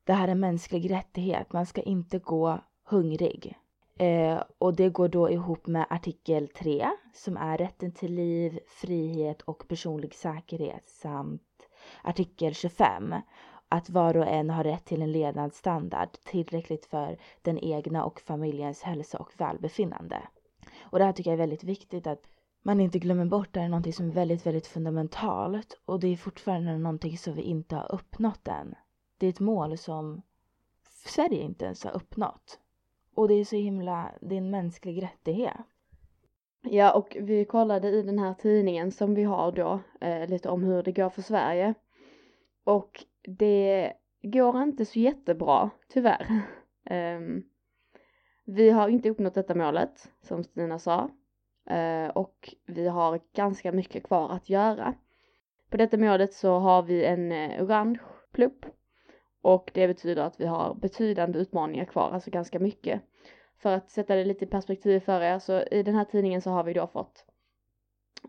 det 0.05 0.13
här 0.13 0.29
en 0.29 0.41
mänsklig 0.41 0.91
rättighet. 0.91 1.53
Man 1.53 1.67
ska 1.67 1.83
inte 1.83 2.19
gå 2.19 2.61
hungrig. 2.85 3.57
Eh, 3.99 4.43
och 4.59 4.77
det 4.77 4.89
går 4.89 5.09
då 5.09 5.31
ihop 5.31 5.67
med 5.67 5.87
artikel 5.91 6.49
3 6.49 6.91
som 7.15 7.37
är 7.37 7.59
rätten 7.59 7.93
till 7.93 8.15
liv, 8.15 8.59
frihet 8.67 9.43
och 9.43 9.69
personlig 9.69 10.15
säkerhet 10.15 10.89
samt 10.89 11.43
artikel 12.03 12.55
25 12.55 13.15
att 13.69 13.91
var 13.91 14.17
och 14.17 14.27
en 14.27 14.51
har 14.51 14.65
rätt 14.65 14.85
till 14.85 15.03
en 15.03 15.13
levnadsstandard 15.13 16.13
tillräckligt 16.13 16.87
för 16.87 17.19
den 17.43 17.59
egna 17.59 18.05
och 18.05 18.21
familjens 18.21 18.83
hälsa 18.83 19.19
och 19.19 19.33
välbefinnande. 19.39 20.23
Och 20.81 20.99
det 20.99 21.05
här 21.05 21.13
tycker 21.13 21.31
jag 21.31 21.35
är 21.35 21.43
väldigt 21.43 21.65
viktigt 21.65 22.07
att 22.07 22.23
man 22.63 22.81
inte 22.81 22.99
glömmer 22.99 23.25
bort 23.25 23.53
det 23.53 23.61
här 23.61 23.67
är 23.67 23.71
någonting 23.71 23.93
som 23.93 24.07
är 24.07 24.13
väldigt, 24.13 24.47
väldigt 24.47 24.67
fundamentalt 24.67 25.81
och 25.85 26.01
det 26.01 26.09
är 26.09 26.17
fortfarande 26.17 26.79
någonting 26.79 27.19
som 27.19 27.35
vi 27.35 27.43
inte 27.43 27.77
har 27.77 27.93
uppnått 27.93 28.49
än. 28.49 28.75
Det 29.19 29.27
är 29.27 29.31
ett 29.31 29.41
mål 29.41 29.79
som 29.79 30.23
Sverige 31.07 31.43
inte 31.43 31.65
ens 31.65 31.85
har 31.85 31.91
uppnått. 31.91 32.59
Och 33.19 33.29
det 33.29 33.35
är 33.35 33.45
så 33.45 33.57
himla, 33.57 34.13
det 34.21 34.35
är 34.35 34.39
en 34.39 34.51
mänsklig 34.51 35.03
rättighet. 35.03 35.57
Ja, 36.63 36.93
och 36.93 37.17
vi 37.21 37.45
kollade 37.45 37.89
i 37.89 38.03
den 38.03 38.19
här 38.19 38.35
tidningen 38.35 38.93
som 38.93 39.15
vi 39.15 39.23
har 39.23 39.53
då 39.53 39.81
eh, 40.01 40.29
lite 40.29 40.49
om 40.49 40.63
hur 40.63 40.83
det 40.83 40.93
går 40.93 41.11
för 41.11 41.23
Sverige. 41.23 41.75
Och 42.65 43.05
det 43.23 43.93
går 44.23 44.63
inte 44.63 44.85
så 44.85 44.99
jättebra, 44.99 45.71
tyvärr. 45.89 46.43
Um, 46.91 47.45
vi 48.45 48.71
har 48.71 48.89
inte 48.89 49.11
uppnått 49.11 49.35
detta 49.35 49.55
målet, 49.55 50.11
som 50.21 50.45
Stina 50.45 50.79
sa. 50.79 51.11
Uh, 51.71 52.09
och 52.09 52.55
vi 52.67 52.89
har 52.89 53.21
ganska 53.33 53.73
mycket 53.73 54.03
kvar 54.03 54.31
att 54.31 54.51
göra. 54.51 54.95
På 55.71 55.77
detta 55.77 55.97
målet 55.97 56.35
så 56.35 56.59
har 56.59 56.83
vi 56.83 57.05
en 57.05 57.33
eh, 57.33 57.65
orange 57.65 57.99
plupp. 58.33 58.67
Och 59.43 59.71
det 59.75 59.89
betyder 59.89 60.23
att 60.23 60.41
vi 60.41 60.47
har 60.47 60.75
betydande 60.75 61.39
utmaningar 61.39 61.85
kvar, 61.85 62.11
alltså 62.11 62.31
ganska 62.31 62.59
mycket. 62.59 63.03
För 63.59 63.73
att 63.73 63.91
sätta 63.91 64.15
det 64.15 64.25
lite 64.25 64.45
i 64.45 64.49
perspektiv 64.49 65.01
för 65.01 65.21
er, 65.21 65.39
så 65.39 65.63
i 65.63 65.83
den 65.83 65.95
här 65.95 66.05
tidningen 66.05 66.41
så 66.41 66.51
har 66.51 66.65
vi 66.65 66.73
då 66.73 66.87
fått 66.87 67.25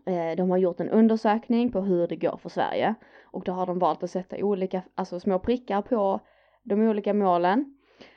eh, 0.06 0.36
de 0.36 0.50
har 0.50 0.58
gjort 0.58 0.80
en 0.80 0.90
undersökning 0.90 1.72
på 1.72 1.80
hur 1.80 2.08
det 2.08 2.16
går 2.16 2.36
för 2.36 2.48
Sverige 2.48 2.94
och 3.22 3.44
då 3.44 3.52
har 3.52 3.66
de 3.66 3.78
valt 3.78 4.02
att 4.02 4.10
sätta 4.10 4.36
olika, 4.36 4.82
alltså 4.94 5.20
små 5.20 5.38
prickar 5.38 5.82
på 5.82 6.20
de 6.62 6.88
olika 6.88 7.14
målen 7.14 7.76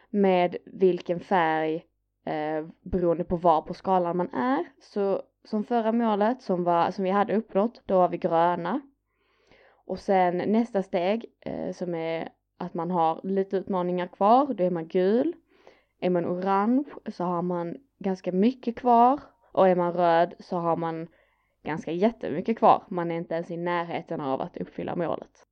med 0.09 0.57
vilken 0.65 1.19
färg 1.19 1.85
eh, 2.25 2.67
beroende 2.81 3.23
på 3.23 3.35
var 3.35 3.61
på 3.61 3.73
skalan 3.73 4.17
man 4.17 4.33
är. 4.33 4.65
Så 4.79 5.21
som 5.43 5.63
förra 5.63 5.91
målet 5.91 6.41
som, 6.41 6.63
var, 6.63 6.91
som 6.91 7.03
vi 7.03 7.09
hade 7.09 7.35
uppnått, 7.35 7.81
då 7.85 7.97
var 7.97 8.09
vi 8.09 8.17
gröna. 8.17 8.81
Och 9.85 9.99
sen 9.99 10.37
nästa 10.37 10.83
steg 10.83 11.25
eh, 11.39 11.71
som 11.71 11.95
är 11.95 12.29
att 12.57 12.73
man 12.73 12.91
har 12.91 13.19
lite 13.23 13.57
utmaningar 13.57 14.07
kvar, 14.07 14.53
då 14.53 14.63
är 14.63 14.69
man 14.69 14.87
gul. 14.87 15.33
Är 16.03 16.09
man 16.09 16.25
orange 16.25 16.83
så 17.07 17.23
har 17.23 17.41
man 17.41 17.75
ganska 17.99 18.31
mycket 18.31 18.75
kvar 18.75 19.19
och 19.51 19.67
är 19.67 19.75
man 19.75 19.93
röd 19.93 20.33
så 20.39 20.57
har 20.57 20.75
man 20.75 21.07
ganska 21.63 21.91
jättemycket 21.91 22.57
kvar. 22.57 22.83
Man 22.87 23.11
är 23.11 23.15
inte 23.15 23.33
ens 23.33 23.51
i 23.51 23.57
närheten 23.57 24.21
av 24.21 24.41
att 24.41 24.57
uppfylla 24.57 24.95
målet. 24.95 25.45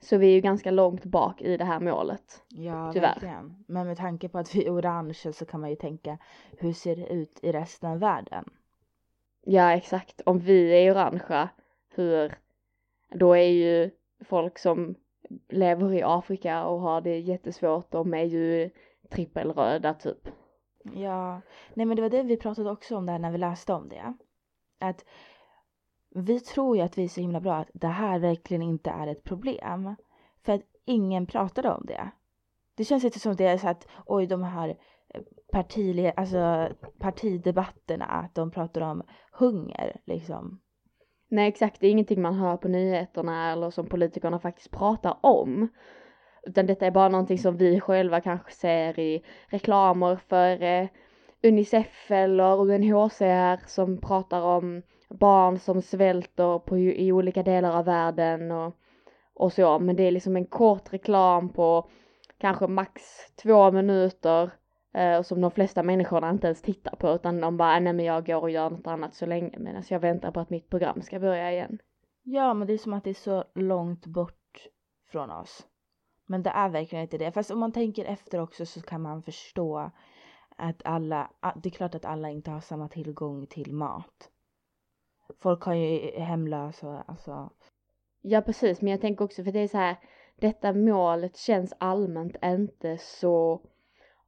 Så 0.00 0.16
vi 0.16 0.26
är 0.26 0.32
ju 0.32 0.40
ganska 0.40 0.70
långt 0.70 1.04
bak 1.04 1.42
i 1.42 1.56
det 1.56 1.64
här 1.64 1.80
målet. 1.80 2.42
Ja, 2.48 2.92
tyvärr. 2.92 3.08
verkligen. 3.08 3.64
Men 3.68 3.86
med 3.86 3.96
tanke 3.96 4.28
på 4.28 4.38
att 4.38 4.54
vi 4.54 4.66
är 4.66 4.74
orange 4.74 5.32
så 5.32 5.44
kan 5.44 5.60
man 5.60 5.70
ju 5.70 5.76
tänka 5.76 6.18
hur 6.58 6.72
ser 6.72 6.96
det 6.96 7.06
ut 7.06 7.38
i 7.42 7.52
resten 7.52 7.90
av 7.90 7.98
världen? 7.98 8.44
Ja, 9.44 9.72
exakt. 9.72 10.20
Om 10.26 10.38
vi 10.38 10.86
är 10.86 10.92
orangea, 10.92 11.48
hur, 11.94 12.34
då 13.08 13.36
är 13.36 13.50
ju 13.50 13.90
folk 14.24 14.58
som 14.58 14.94
lever 15.48 15.92
i 15.92 16.02
Afrika 16.02 16.64
och 16.64 16.80
har 16.80 17.00
det 17.00 17.18
jättesvårt, 17.18 17.90
de 17.90 18.14
är 18.14 18.24
ju 18.24 18.70
trippelröda 19.12 19.94
typ. 19.94 20.28
Ja, 20.94 21.40
nej 21.74 21.86
men 21.86 21.96
det 21.96 22.02
var 22.02 22.10
det 22.10 22.22
vi 22.22 22.36
pratade 22.36 22.70
också 22.70 22.96
om 22.96 23.06
där 23.06 23.18
när 23.18 23.30
vi 23.30 23.38
läste 23.38 23.72
om 23.72 23.88
det. 23.88 24.14
Att 24.80 25.04
vi 26.14 26.40
tror 26.40 26.76
ju 26.76 26.82
att 26.82 26.98
vi 26.98 27.04
är 27.04 27.08
så 27.08 27.20
himla 27.20 27.40
bra 27.40 27.54
att 27.54 27.70
det 27.72 27.86
här 27.86 28.18
verkligen 28.18 28.62
inte 28.62 28.90
är 28.90 29.06
ett 29.06 29.24
problem. 29.24 29.94
För 30.44 30.52
att 30.52 30.62
ingen 30.84 31.26
pratade 31.26 31.70
om 31.70 31.86
det. 31.86 32.10
Det 32.74 32.84
känns 32.84 33.04
inte 33.04 33.18
som 33.18 33.36
det 33.36 33.46
är 33.46 33.58
så 33.58 33.68
att 33.68 33.88
oj 34.06 34.26
de 34.26 34.42
här 34.42 34.76
partile, 35.52 36.12
alltså 36.16 36.68
partidebatterna, 36.98 38.04
att 38.04 38.34
de 38.34 38.50
pratar 38.50 38.80
om 38.80 39.02
hunger 39.32 40.00
liksom. 40.04 40.60
Nej 41.28 41.48
exakt, 41.48 41.80
det 41.80 41.86
är 41.86 41.90
ingenting 41.90 42.22
man 42.22 42.34
hör 42.34 42.56
på 42.56 42.68
nyheterna 42.68 43.52
eller 43.52 43.70
som 43.70 43.86
politikerna 43.86 44.38
faktiskt 44.38 44.70
pratar 44.70 45.18
om. 45.22 45.68
Utan 46.46 46.66
detta 46.66 46.86
är 46.86 46.90
bara 46.90 47.08
någonting 47.08 47.38
som 47.38 47.56
vi 47.56 47.80
själva 47.80 48.20
kanske 48.20 48.52
ser 48.52 48.98
i 48.98 49.24
reklamer 49.46 50.16
för 50.16 50.62
eh, 50.62 50.88
Unicef 51.42 52.10
eller 52.10 52.60
UNHCR 52.60 53.66
som 53.66 54.00
pratar 54.00 54.40
om 54.40 54.82
barn 55.10 55.58
som 55.58 55.82
svälter 55.82 56.58
på, 56.58 56.78
i 56.78 57.12
olika 57.12 57.42
delar 57.42 57.78
av 57.78 57.84
världen 57.84 58.50
och, 58.50 58.76
och 59.34 59.52
så. 59.52 59.78
Men 59.78 59.96
det 59.96 60.02
är 60.02 60.10
liksom 60.10 60.36
en 60.36 60.46
kort 60.46 60.92
reklam 60.92 61.48
på 61.48 61.88
kanske 62.38 62.66
max 62.66 63.02
två 63.42 63.70
minuter 63.70 64.50
eh, 64.94 65.22
som 65.22 65.40
de 65.40 65.50
flesta 65.50 65.82
människorna 65.82 66.30
inte 66.30 66.46
ens 66.46 66.62
tittar 66.62 66.96
på 66.96 67.08
utan 67.08 67.40
de 67.40 67.56
bara, 67.56 67.76
äh, 67.76 67.82
nej 67.82 67.92
men 67.92 68.04
jag 68.04 68.26
går 68.26 68.40
och 68.40 68.50
gör 68.50 68.70
något 68.70 68.86
annat 68.86 69.14
så 69.14 69.26
länge 69.26 69.58
medan 69.58 69.82
jag 69.88 70.00
väntar 70.00 70.30
på 70.30 70.40
att 70.40 70.50
mitt 70.50 70.70
program 70.70 71.02
ska 71.02 71.20
börja 71.20 71.52
igen. 71.52 71.78
Ja, 72.22 72.54
men 72.54 72.66
det 72.66 72.72
är 72.72 72.78
som 72.78 72.92
att 72.92 73.04
det 73.04 73.10
är 73.10 73.14
så 73.14 73.44
långt 73.54 74.06
bort 74.06 74.68
från 75.10 75.30
oss. 75.30 75.66
Men 76.32 76.42
det 76.42 76.50
är 76.50 76.68
verkligen 76.68 77.02
inte 77.02 77.18
det. 77.18 77.32
Fast 77.32 77.50
om 77.50 77.58
man 77.58 77.72
tänker 77.72 78.04
efter 78.04 78.40
också 78.40 78.66
så 78.66 78.82
kan 78.82 79.02
man 79.02 79.22
förstå 79.22 79.90
att 80.56 80.82
alla, 80.84 81.30
det 81.62 81.68
är 81.68 81.70
klart 81.70 81.94
att 81.94 82.04
alla 82.04 82.30
inte 82.30 82.50
har 82.50 82.60
samma 82.60 82.88
tillgång 82.88 83.46
till 83.46 83.72
mat. 83.72 84.30
Folk 85.40 85.62
har 85.62 85.74
ju 85.74 85.98
eh, 85.98 86.22
hemlösa, 86.22 87.04
alltså. 87.06 87.50
Ja 88.20 88.40
precis, 88.40 88.80
men 88.80 88.90
jag 88.90 89.00
tänker 89.00 89.24
också 89.24 89.44
för 89.44 89.52
det 89.52 89.60
är 89.60 89.68
så 89.68 89.78
här, 89.78 89.96
detta 90.36 90.72
målet 90.72 91.36
känns 91.36 91.74
allmänt 91.78 92.36
inte 92.44 92.98
så 92.98 93.60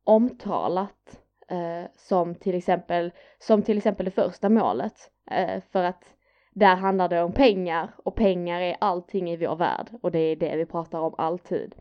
omtalat 0.04 1.20
eh, 1.48 1.84
som 1.96 2.34
till 2.34 2.54
exempel, 2.54 3.12
som 3.38 3.62
till 3.62 3.78
exempel 3.78 4.04
det 4.04 4.10
första 4.10 4.48
målet. 4.48 5.10
Eh, 5.30 5.62
för 5.70 5.84
att 5.84 6.04
där 6.52 6.76
handlar 6.76 7.08
det 7.08 7.22
om 7.22 7.32
pengar 7.32 7.94
och 7.96 8.14
pengar 8.14 8.60
är 8.60 8.76
allting 8.80 9.30
i 9.30 9.36
vår 9.36 9.56
värld 9.56 9.90
och 10.02 10.10
det 10.10 10.18
är 10.18 10.36
det 10.36 10.56
vi 10.56 10.66
pratar 10.66 11.00
om 11.00 11.14
alltid. 11.18 11.74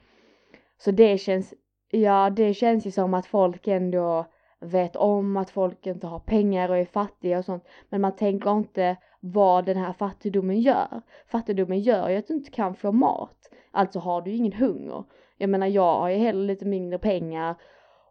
Så 0.83 0.91
det 0.91 1.17
känns, 1.17 1.53
ja 1.91 2.29
det 2.29 2.53
känns 2.53 2.87
ju 2.87 2.91
som 2.91 3.13
att 3.13 3.25
folk 3.25 3.67
ändå 3.67 4.25
vet 4.59 4.95
om 4.95 5.37
att 5.37 5.49
folk 5.49 5.87
inte 5.87 6.07
har 6.07 6.19
pengar 6.19 6.69
och 6.69 6.77
är 6.77 6.85
fattiga 6.85 7.37
och 7.37 7.45
sånt. 7.45 7.67
Men 7.89 8.01
man 8.01 8.15
tänker 8.15 8.51
inte 8.51 8.97
vad 9.19 9.65
den 9.65 9.77
här 9.77 9.93
fattigdomen 9.93 10.61
gör. 10.61 11.01
Fattigdomen 11.27 11.79
gör 11.79 12.09
ju 12.09 12.17
att 12.17 12.27
du 12.27 12.33
inte 12.33 12.51
kan 12.51 12.75
få 12.75 12.91
mat. 12.91 13.49
Alltså 13.71 13.99
har 13.99 14.21
du 14.21 14.31
ingen 14.31 14.53
hunger. 14.53 15.03
Jag 15.37 15.49
menar 15.49 15.67
jag 15.67 15.99
har 15.99 16.09
ju 16.09 16.17
heller 16.17 16.45
lite 16.45 16.65
mindre 16.65 16.99
pengar 16.99 17.55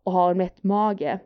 och 0.02 0.12
har 0.12 0.30
en 0.30 0.38
mätt 0.38 0.62
mage. 0.62 1.20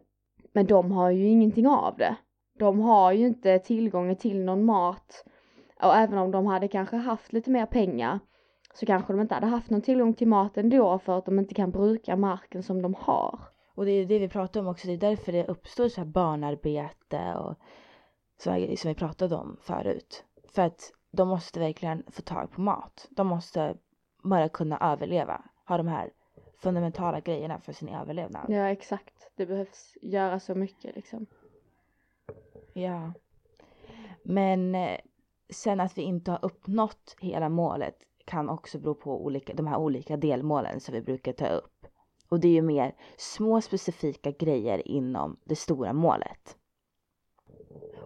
Men 0.52 0.66
de 0.66 0.92
har 0.92 1.10
ju 1.10 1.26
ingenting 1.26 1.66
av 1.66 1.96
det. 1.96 2.16
De 2.58 2.80
har 2.80 3.12
ju 3.12 3.26
inte 3.26 3.58
tillgång 3.58 4.16
till 4.16 4.44
någon 4.44 4.64
mat. 4.64 5.24
Och 5.82 5.96
även 5.96 6.18
om 6.18 6.30
de 6.30 6.46
hade 6.46 6.68
kanske 6.68 6.96
haft 6.96 7.32
lite 7.32 7.50
mer 7.50 7.66
pengar 7.66 8.18
så 8.76 8.86
kanske 8.86 9.12
de 9.12 9.20
inte 9.20 9.34
hade 9.34 9.46
haft 9.46 9.70
någon 9.70 9.82
tillgång 9.82 10.14
till 10.14 10.28
mat 10.28 10.56
ändå 10.56 10.98
för 10.98 11.18
att 11.18 11.24
de 11.24 11.38
inte 11.38 11.54
kan 11.54 11.70
bruka 11.70 12.16
marken 12.16 12.62
som 12.62 12.82
de 12.82 12.94
har. 12.94 13.38
Och 13.74 13.84
det 13.84 13.90
är 13.90 14.06
det 14.06 14.18
vi 14.18 14.28
pratar 14.28 14.60
om 14.60 14.66
också, 14.66 14.86
det 14.86 14.92
är 14.92 14.98
därför 14.98 15.32
det 15.32 15.46
uppstår 15.46 15.88
så 15.88 16.00
här 16.00 16.08
barnarbete 16.08 17.34
och 17.34 17.54
så 18.38 18.76
som 18.76 18.88
vi 18.88 18.94
pratade 18.94 19.36
om 19.36 19.56
förut. 19.60 20.24
För 20.48 20.62
att 20.62 20.92
de 21.10 21.28
måste 21.28 21.60
verkligen 21.60 22.02
få 22.10 22.22
tag 22.22 22.50
på 22.50 22.60
mat. 22.60 23.08
De 23.10 23.26
måste 23.26 23.76
bara 24.22 24.48
kunna 24.48 24.78
överleva, 24.78 25.42
ha 25.68 25.76
de 25.76 25.88
här 25.88 26.10
fundamentala 26.58 27.20
grejerna 27.20 27.60
för 27.60 27.72
sin 27.72 27.88
överlevnad. 27.88 28.46
Ja 28.48 28.68
exakt, 28.68 29.30
det 29.36 29.46
behövs 29.46 29.96
göra 30.02 30.40
så 30.40 30.54
mycket 30.54 30.96
liksom. 30.96 31.26
Ja. 32.72 33.12
Men 34.22 34.74
eh, 34.74 34.98
sen 35.50 35.80
att 35.80 35.98
vi 35.98 36.02
inte 36.02 36.30
har 36.30 36.44
uppnått 36.44 37.16
hela 37.20 37.48
målet 37.48 37.96
kan 38.26 38.48
också 38.48 38.78
bero 38.78 38.94
på 38.94 39.24
olika, 39.24 39.54
de 39.54 39.66
här 39.66 39.76
olika 39.76 40.16
delmålen 40.16 40.80
som 40.80 40.94
vi 40.94 41.02
brukar 41.02 41.32
ta 41.32 41.48
upp. 41.48 41.86
Och 42.28 42.40
det 42.40 42.48
är 42.48 42.52
ju 42.52 42.62
mer 42.62 42.94
små 43.16 43.60
specifika 43.60 44.30
grejer 44.30 44.88
inom 44.88 45.36
det 45.44 45.56
stora 45.56 45.92
målet. 45.92 46.56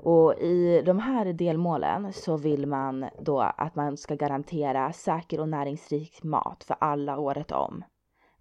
Och 0.03 0.35
i 0.35 0.83
de 0.87 0.99
här 0.99 1.33
delmålen 1.33 2.13
så 2.13 2.37
vill 2.37 2.67
man 2.67 3.07
då 3.21 3.41
att 3.41 3.75
man 3.75 3.97
ska 3.97 4.15
garantera 4.15 4.93
säker 4.93 5.41
och 5.41 5.49
näringsrik 5.49 6.23
mat 6.23 6.65
för 6.65 6.77
alla 6.81 7.19
året 7.19 7.53
om. 7.53 7.85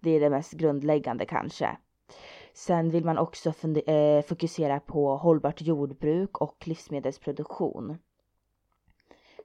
Det 0.00 0.10
är 0.10 0.20
det 0.20 0.30
mest 0.30 0.52
grundläggande 0.52 1.26
kanske. 1.26 1.76
Sen 2.52 2.90
vill 2.90 3.04
man 3.04 3.18
också 3.18 3.52
eh, 3.86 4.22
fokusera 4.22 4.80
på 4.80 5.16
hållbart 5.16 5.62
jordbruk 5.62 6.38
och 6.38 6.68
livsmedelsproduktion. 6.68 7.98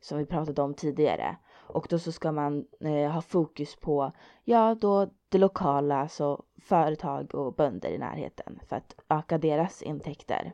Som 0.01 0.17
vi 0.17 0.25
pratade 0.25 0.61
om 0.61 0.73
tidigare. 0.73 1.37
Och 1.67 1.87
då 1.89 1.99
så 1.99 2.11
ska 2.11 2.31
man 2.31 2.65
eh, 2.79 3.11
ha 3.11 3.21
fokus 3.21 3.75
på, 3.75 4.11
ja 4.43 4.75
då 4.81 5.07
det 5.29 5.37
lokala, 5.37 5.95
alltså 5.95 6.43
företag 6.61 7.35
och 7.35 7.55
bönder 7.55 7.89
i 7.89 7.97
närheten 7.97 8.59
för 8.69 8.75
att 8.75 8.95
öka 9.09 9.37
deras 9.37 9.81
intäkter. 9.81 10.53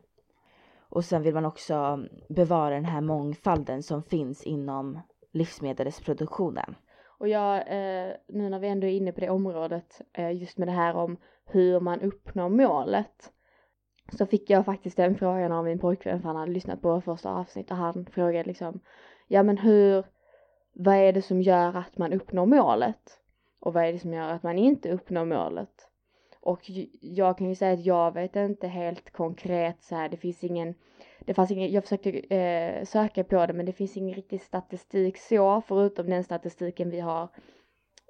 Och 0.89 1.05
sen 1.05 1.21
vill 1.21 1.33
man 1.33 1.45
också 1.45 1.73
mm, 1.73 2.09
bevara 2.29 2.75
den 2.75 2.85
här 2.85 3.01
mångfalden 3.01 3.83
som 3.83 4.03
finns 4.03 4.43
inom 4.43 4.99
livsmedelsproduktionen. 5.31 6.75
Och 7.17 7.27
jag, 7.27 7.57
eh, 7.57 8.13
nu 8.27 8.49
när 8.49 8.59
vi 8.59 8.67
ändå 8.67 8.87
är 8.87 8.91
inne 8.91 9.11
på 9.11 9.19
det 9.19 9.29
området, 9.29 10.01
eh, 10.13 10.31
just 10.31 10.57
med 10.57 10.67
det 10.67 10.71
här 10.71 10.95
om 10.95 11.17
hur 11.45 11.79
man 11.79 12.01
uppnår 12.01 12.49
målet, 12.49 13.31
så 14.11 14.25
fick 14.25 14.49
jag 14.49 14.65
faktiskt 14.65 14.97
den 14.97 15.15
frågan 15.15 15.51
av 15.51 15.63
min 15.63 15.79
pojkvän 15.79 16.21
för 16.21 16.27
han 16.27 16.35
hade 16.35 16.51
lyssnat 16.51 16.81
på 16.81 17.01
första 17.01 17.29
avsnitt 17.29 17.71
och 17.71 17.77
han 17.77 18.05
frågade 18.05 18.43
liksom, 18.43 18.79
ja 19.27 19.43
men 19.43 19.57
hur, 19.57 20.05
vad 20.73 20.95
är 20.95 21.13
det 21.13 21.21
som 21.21 21.41
gör 21.41 21.77
att 21.77 21.97
man 21.97 22.13
uppnår 22.13 22.45
målet? 22.45 23.19
Och 23.59 23.73
vad 23.73 23.85
är 23.85 23.93
det 23.93 23.99
som 23.99 24.13
gör 24.13 24.29
att 24.29 24.43
man 24.43 24.57
inte 24.57 24.91
uppnår 24.91 25.25
målet? 25.25 25.87
Och 26.39 26.61
jag 27.01 27.37
kan 27.37 27.49
ju 27.49 27.55
säga 27.55 27.73
att 27.73 27.85
jag 27.85 28.13
vet 28.13 28.35
inte 28.35 28.67
helt 28.67 29.11
konkret 29.11 29.83
så 29.83 29.95
här, 29.95 30.09
det 30.09 30.17
finns 30.17 30.43
ingen, 30.43 30.73
det 31.19 31.33
fanns 31.33 31.51
ingen, 31.51 31.71
jag 31.71 31.83
försökte 31.83 32.09
eh, 32.35 32.85
söka 32.85 33.23
på 33.23 33.45
det 33.45 33.53
men 33.53 33.65
det 33.65 33.73
finns 33.73 33.97
ingen 33.97 34.15
riktig 34.15 34.41
statistik 34.41 35.17
så, 35.17 35.61
förutom 35.67 36.09
den 36.09 36.23
statistiken 36.23 36.89
vi 36.89 36.99
har 36.99 37.27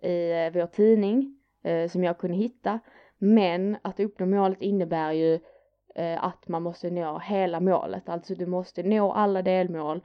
i 0.02 0.32
eh, 0.32 0.52
vår 0.54 0.68
tidning 0.68 1.38
eh, 1.64 1.90
som 1.90 2.04
jag 2.04 2.18
kunde 2.18 2.38
hitta. 2.38 2.80
Men 3.18 3.78
att 3.82 4.00
uppnå 4.00 4.26
målet 4.26 4.62
innebär 4.62 5.12
ju 5.12 5.40
eh, 5.96 6.24
att 6.24 6.48
man 6.48 6.64
måste 6.64 6.90
nå 6.90 7.20
hela 7.20 7.60
målet, 7.60 8.10
alltså 8.10 8.36
du 8.36 8.46
måste 8.46 8.84
nå 8.84 9.12
alla 9.12 9.42
delmål 9.42 10.02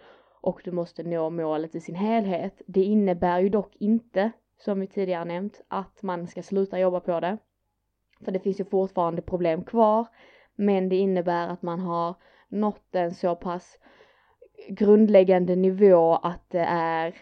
och 0.46 0.60
du 0.64 0.72
måste 0.72 1.02
nå 1.02 1.30
målet 1.30 1.74
i 1.74 1.80
sin 1.80 1.94
helhet. 1.94 2.62
Det 2.66 2.82
innebär 2.82 3.40
ju 3.40 3.48
dock 3.48 3.76
inte, 3.76 4.32
som 4.58 4.80
vi 4.80 4.86
tidigare 4.86 5.24
nämnt, 5.24 5.60
att 5.68 6.02
man 6.02 6.26
ska 6.26 6.42
sluta 6.42 6.78
jobba 6.78 7.00
på 7.00 7.20
det. 7.20 7.38
För 8.24 8.32
det 8.32 8.40
finns 8.40 8.60
ju 8.60 8.64
fortfarande 8.64 9.22
problem 9.22 9.64
kvar, 9.64 10.06
men 10.54 10.88
det 10.88 10.96
innebär 10.96 11.48
att 11.48 11.62
man 11.62 11.80
har 11.80 12.14
nått 12.48 12.94
en 12.94 13.14
så 13.14 13.36
pass 13.36 13.78
grundläggande 14.68 15.56
nivå 15.56 16.14
att 16.14 16.50
det 16.50 16.66
är 16.68 17.14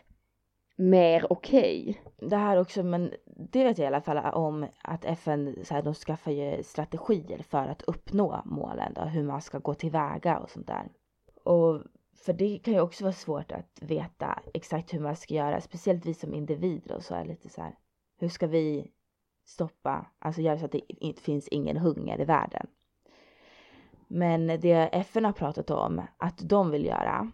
mer 0.76 1.32
okej. 1.32 1.98
Okay. 2.00 2.28
Det 2.28 2.36
här 2.36 2.60
också, 2.60 2.82
men 2.82 3.12
det 3.26 3.64
vet 3.64 3.78
jag 3.78 3.84
i 3.84 3.88
alla 3.88 4.00
fall 4.00 4.34
om 4.34 4.66
att 4.82 5.04
FN 5.04 5.56
så 5.64 5.74
här, 5.74 5.82
de 5.82 5.94
skaffar 5.94 6.30
ju 6.30 6.62
strategier 6.62 7.42
för 7.42 7.68
att 7.68 7.82
uppnå 7.82 8.42
målen 8.44 8.92
då, 8.94 9.02
hur 9.02 9.22
man 9.22 9.40
ska 9.40 9.58
gå 9.58 9.74
tillväga 9.74 10.38
och 10.38 10.50
sånt 10.50 10.66
där. 10.66 10.88
Och 11.44 11.82
för 12.24 12.32
det 12.32 12.58
kan 12.58 12.74
ju 12.74 12.80
också 12.80 13.04
vara 13.04 13.12
svårt 13.12 13.52
att 13.52 13.78
veta 13.82 14.42
exakt 14.54 14.94
hur 14.94 15.00
man 15.00 15.16
ska 15.16 15.34
göra, 15.34 15.60
speciellt 15.60 16.06
vi 16.06 16.14
som 16.14 16.34
individer 16.34 16.94
och 16.94 17.02
så 17.02 17.14
är 17.14 17.24
lite 17.24 17.48
så 17.48 17.62
här, 17.62 17.74
hur 18.18 18.28
ska 18.28 18.46
vi 18.46 18.90
stoppa, 19.44 20.06
alltså 20.18 20.40
göra 20.42 20.58
så 20.58 20.64
att 20.64 20.72
det 20.72 21.04
inte 21.04 21.22
finns 21.22 21.48
ingen 21.48 21.76
hunger 21.76 22.20
i 22.20 22.24
världen. 22.24 22.66
Men 24.08 24.46
det 24.46 24.88
FN 24.92 25.24
har 25.24 25.32
pratat 25.32 25.70
om 25.70 26.02
att 26.16 26.38
de 26.38 26.70
vill 26.70 26.84
göra 26.84 27.32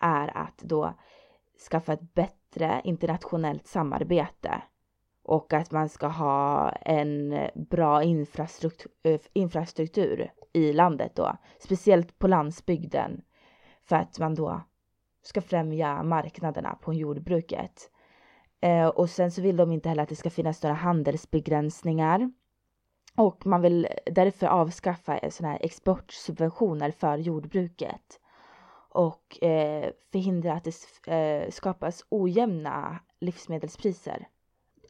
är 0.00 0.36
att 0.36 0.58
då 0.58 0.94
skaffa 1.70 1.92
ett 1.92 2.14
bättre 2.14 2.80
internationellt 2.84 3.66
samarbete 3.66 4.62
och 5.22 5.52
att 5.52 5.70
man 5.70 5.88
ska 5.88 6.06
ha 6.06 6.70
en 6.70 7.38
bra 7.54 8.02
infrastruktur, 8.02 8.92
eh, 9.02 9.20
infrastruktur 9.32 10.32
i 10.52 10.72
landet 10.72 11.12
då, 11.14 11.36
speciellt 11.58 12.18
på 12.18 12.28
landsbygden 12.28 13.22
för 13.88 13.96
att 13.96 14.18
man 14.18 14.34
då 14.34 14.62
ska 15.22 15.40
främja 15.40 16.02
marknaderna 16.02 16.78
på 16.82 16.94
jordbruket. 16.94 17.90
Eh, 18.60 18.86
och 18.86 19.10
sen 19.10 19.30
så 19.30 19.42
vill 19.42 19.56
de 19.56 19.72
inte 19.72 19.88
heller 19.88 20.02
att 20.02 20.08
det 20.08 20.16
ska 20.16 20.30
finnas 20.30 20.62
några 20.62 20.74
handelsbegränsningar. 20.74 22.30
Och 23.16 23.46
man 23.46 23.62
vill 23.62 23.88
därför 24.06 24.46
avskaffa 24.46 25.18
eh, 25.18 25.30
sådana 25.30 25.52
här 25.52 25.64
exportsubventioner 25.64 26.90
för 26.90 27.16
jordbruket. 27.18 28.20
Och 28.88 29.42
eh, 29.42 29.90
förhindra 30.12 30.52
att 30.52 30.64
det 30.64 31.12
eh, 31.12 31.50
skapas 31.50 32.04
ojämna 32.08 32.98
livsmedelspriser. 33.20 34.28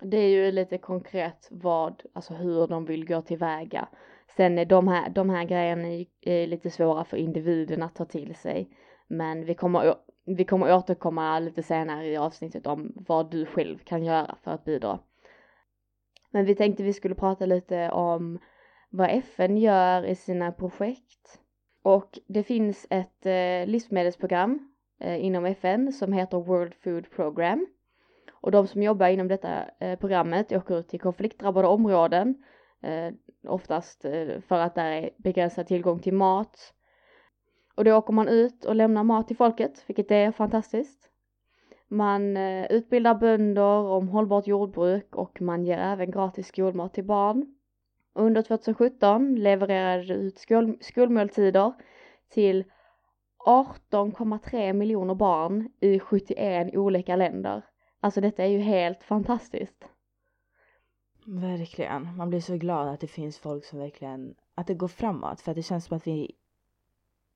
Det 0.00 0.16
är 0.16 0.28
ju 0.28 0.52
lite 0.52 0.78
konkret 0.78 1.48
vad, 1.50 2.02
alltså 2.12 2.35
hur 2.35 2.66
de 2.66 2.85
vill 2.85 3.07
gå 3.07 3.22
tillväga. 3.22 3.88
Sen 4.37 4.59
är 4.59 4.64
de 4.64 4.88
här, 4.88 5.11
de 5.11 5.31
här 5.31 5.45
grejerna 5.45 6.05
är 6.21 6.47
lite 6.47 6.71
svåra 6.71 7.05
för 7.05 7.16
individen 7.16 7.83
att 7.83 7.95
ta 7.95 8.05
till 8.05 8.35
sig. 8.35 8.68
Men 9.09 9.45
vi 9.45 9.55
kommer, 9.55 9.95
vi 10.25 10.45
kommer 10.45 10.75
återkomma 10.75 11.38
lite 11.38 11.62
senare 11.62 12.07
i 12.07 12.16
avsnittet 12.16 12.66
om 12.66 12.92
vad 12.97 13.31
du 13.31 13.47
själv 13.47 13.79
kan 13.79 14.05
göra 14.05 14.37
för 14.42 14.51
att 14.51 14.64
bidra. 14.64 14.99
Men 16.31 16.45
vi 16.45 16.55
tänkte 16.55 16.83
vi 16.83 16.92
skulle 16.92 17.14
prata 17.14 17.47
lite 17.47 17.90
om 17.90 18.38
vad 18.90 19.11
FN 19.11 19.57
gör 19.57 20.05
i 20.05 20.14
sina 20.14 20.53
projekt. 20.53 21.38
Och 21.83 22.18
det 22.27 22.42
finns 22.42 22.87
ett 22.90 23.27
eh, 23.27 23.66
livsmedelsprogram 23.66 24.73
eh, 25.01 25.25
inom 25.25 25.45
FN 25.45 25.92
som 25.92 26.12
heter 26.12 26.38
World 26.38 26.75
Food 26.75 27.11
Program. 27.11 27.66
Och 28.33 28.51
de 28.51 28.66
som 28.66 28.83
jobbar 28.83 29.09
inom 29.09 29.29
detta 29.29 29.64
eh, 29.81 29.99
programmet 29.99 30.53
åker 30.53 30.79
ut 30.79 30.88
till 30.88 31.01
konfliktdrabbade 31.01 31.68
områden, 31.68 32.45
eh, 32.83 33.12
oftast 33.47 34.05
eh, 34.05 34.40
för 34.40 34.59
att 34.59 34.75
där 34.75 34.92
är 34.92 35.11
begränsad 35.16 35.66
tillgång 35.66 35.99
till 35.99 36.14
mat. 36.14 36.75
Och 37.75 37.85
då 37.85 37.97
åker 37.97 38.12
man 38.12 38.29
ut 38.29 38.64
och 38.64 38.77
lämnar 38.77 39.05
mat 39.05 39.29
till 39.29 39.37
folket, 39.37 39.85
vilket 39.87 40.11
är 40.11 40.33
fantastiskt. 40.33 41.09
Man 41.88 42.37
eh, 42.37 42.66
utbildar 42.66 43.14
bönder 43.14 43.85
om 43.85 44.09
hållbart 44.09 44.47
jordbruk 44.47 45.16
och 45.16 45.42
man 45.42 45.64
ger 45.64 45.79
även 45.79 46.11
gratis 46.11 46.47
skolmat 46.47 46.95
till 46.95 47.05
barn. 47.05 47.55
Under 48.14 48.42
2017 48.42 49.35
levererade 49.35 50.05
det 50.05 50.14
ut 50.14 50.38
skol 50.38 50.79
skolmåltider 50.81 51.73
till 52.29 52.64
18,3 53.47 54.73
miljoner 54.73 55.14
barn 55.14 55.68
i 55.81 55.99
71 55.99 56.75
olika 56.75 57.16
länder. 57.16 57.62
Alltså 58.01 58.21
detta 58.21 58.45
är 58.45 58.49
ju 58.49 58.59
helt 58.59 59.05
fantastiskt. 59.05 59.88
Verkligen. 61.26 62.16
Man 62.16 62.28
blir 62.28 62.40
så 62.40 62.56
glad 62.56 62.88
att 62.88 63.00
det 63.00 63.06
finns 63.06 63.38
folk 63.38 63.64
som 63.64 63.78
verkligen, 63.78 64.35
att 64.54 64.66
det 64.66 64.74
går 64.74 64.88
framåt 64.88 65.40
för 65.40 65.50
att 65.50 65.56
det 65.56 65.62
känns 65.62 65.85
som 65.85 65.96
att 65.96 66.06
vi, 66.06 66.37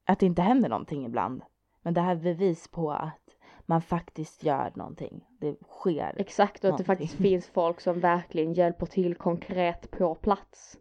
att 0.05 0.19
det 0.19 0.27
inte 0.27 0.43
händer 0.43 0.69
någonting 0.69 1.07
ibland. 1.07 1.43
Men 1.83 1.95
det 1.95 2.01
här 2.01 2.17
är 2.17 2.21
bevis 2.21 2.69
på 2.69 2.93
att 2.93 3.37
man 3.67 3.83
faktiskt 3.83 4.45
gör 4.45 4.73
någonting. 4.75 5.25
Det 5.41 5.57
sker. 5.69 6.15
Exakt 6.19 6.65
och 6.65 6.71
att 6.71 6.79
det 6.79 6.85
faktiskt 6.85 7.15
finns 7.15 7.47
folk 7.47 7.81
som 7.81 8.01
verkligen 8.01 8.53
hjälper 8.53 8.87
till 8.87 9.15
konkret 9.15 9.91
på 9.91 10.15
plats. 10.15 10.79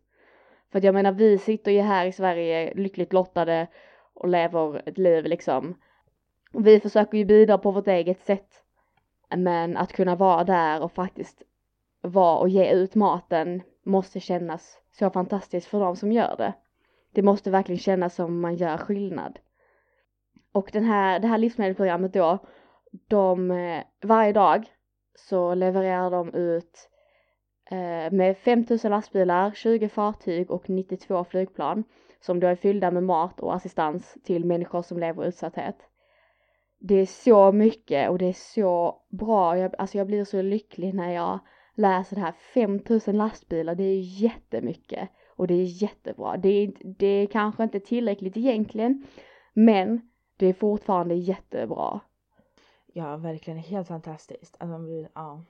För 0.72 0.78
att 0.78 0.84
jag 0.84 0.94
menar 0.94 1.12
vi 1.12 1.38
sitter 1.38 1.72
ju 1.72 1.82
här 1.82 2.06
i 2.06 2.12
Sverige 2.12 2.74
lyckligt 2.76 3.14
lottade 3.14 3.68
och 4.14 4.28
lever 4.28 4.90
ett 4.90 4.98
liv 4.98 5.26
liksom. 5.26 5.76
Vi 6.54 6.80
försöker 6.80 7.18
ju 7.18 7.26
bidra 7.26 7.58
på 7.58 7.72
vårt 7.72 7.88
eget 7.88 8.22
sätt. 8.22 8.64
Men 9.36 9.78
att 9.78 9.94
kunna 9.94 10.16
vara 10.16 10.44
där 10.44 10.84
och 10.84 10.92
faktiskt 10.92 11.44
vara 12.06 12.38
och 12.38 12.50
ge 12.50 12.72
ut 12.72 12.96
maten 12.96 13.62
måste 13.84 14.20
kännas 14.20 14.78
så 14.92 15.10
fantastiskt 15.10 15.68
för 15.68 15.80
de 15.80 15.96
som 15.96 16.12
gör 16.12 16.36
det. 16.38 16.54
Det 17.12 17.22
måste 17.22 17.52
verkligen 17.52 17.80
kännas 17.80 18.16
som 18.16 18.40
man 18.40 18.56
gör 18.56 18.78
skillnad. 18.78 19.40
Och 20.52 20.70
den 20.74 20.84
här, 20.84 21.20
det 21.20 21.28
här 21.28 21.38
livsmedelsprogrammet 21.38 22.14
då, 22.14 22.40
de, 23.08 23.52
eh, 23.52 23.84
varje 24.02 24.34
dag 24.34 24.66
så 25.16 25.54
levererar 25.54 26.12
de 26.12 26.34
ut 26.34 26.90
eh, 27.72 28.12
med 28.12 28.38
5000 28.38 28.92
lastbilar, 28.92 29.52
20 29.52 29.90
fartyg 29.90 30.52
och 30.52 30.70
92 30.70 31.24
flygplan 31.24 31.84
som 32.20 32.40
då 32.40 32.48
är 32.48 32.56
fyllda 32.56 32.92
med 32.92 33.04
mat 33.04 33.40
och 33.40 33.56
assistans 33.56 34.18
till 34.24 34.46
människor 34.46 34.82
som 34.82 35.00
lever 35.00 35.24
i 35.24 35.28
utsatthet. 35.28 35.76
Det 36.80 36.96
är 36.96 37.06
så 37.06 37.52
mycket 37.52 38.10
och 38.10 38.18
det 38.18 38.26
är 38.26 38.34
så 38.34 39.02
bra, 39.10 39.58
jag, 39.58 39.76
alltså 39.78 39.98
jag 39.98 40.08
blir 40.08 40.24
så 40.24 40.42
lycklig 40.42 40.94
när 40.94 41.14
jag 41.14 41.40
läser 41.76 42.16
det 42.16 42.22
här, 42.22 42.32
5000 42.54 43.18
lastbilar, 43.18 43.76
det 43.76 43.84
är 43.84 44.00
jättemycket 44.02 45.10
och 45.36 45.48
det 45.48 45.54
är 45.54 45.84
jättebra. 45.84 46.38
Det 46.38 46.50
är, 46.50 46.74
det 46.84 47.08
är 47.08 47.28
kanske 47.28 47.64
inte 47.64 47.80
tillräckligt 47.80 48.38
egentligen, 48.38 49.06
men 49.54 50.10
det 50.38 50.46
är 50.46 50.54
fortfarande 50.54 51.16
jättebra. 51.16 52.00
Ja, 52.94 53.18
verkligen 53.18 53.60
helt 53.60 53.88
fantastiskt. 53.88 54.58
Alltså, 54.60 55.10
ja. 55.16 55.44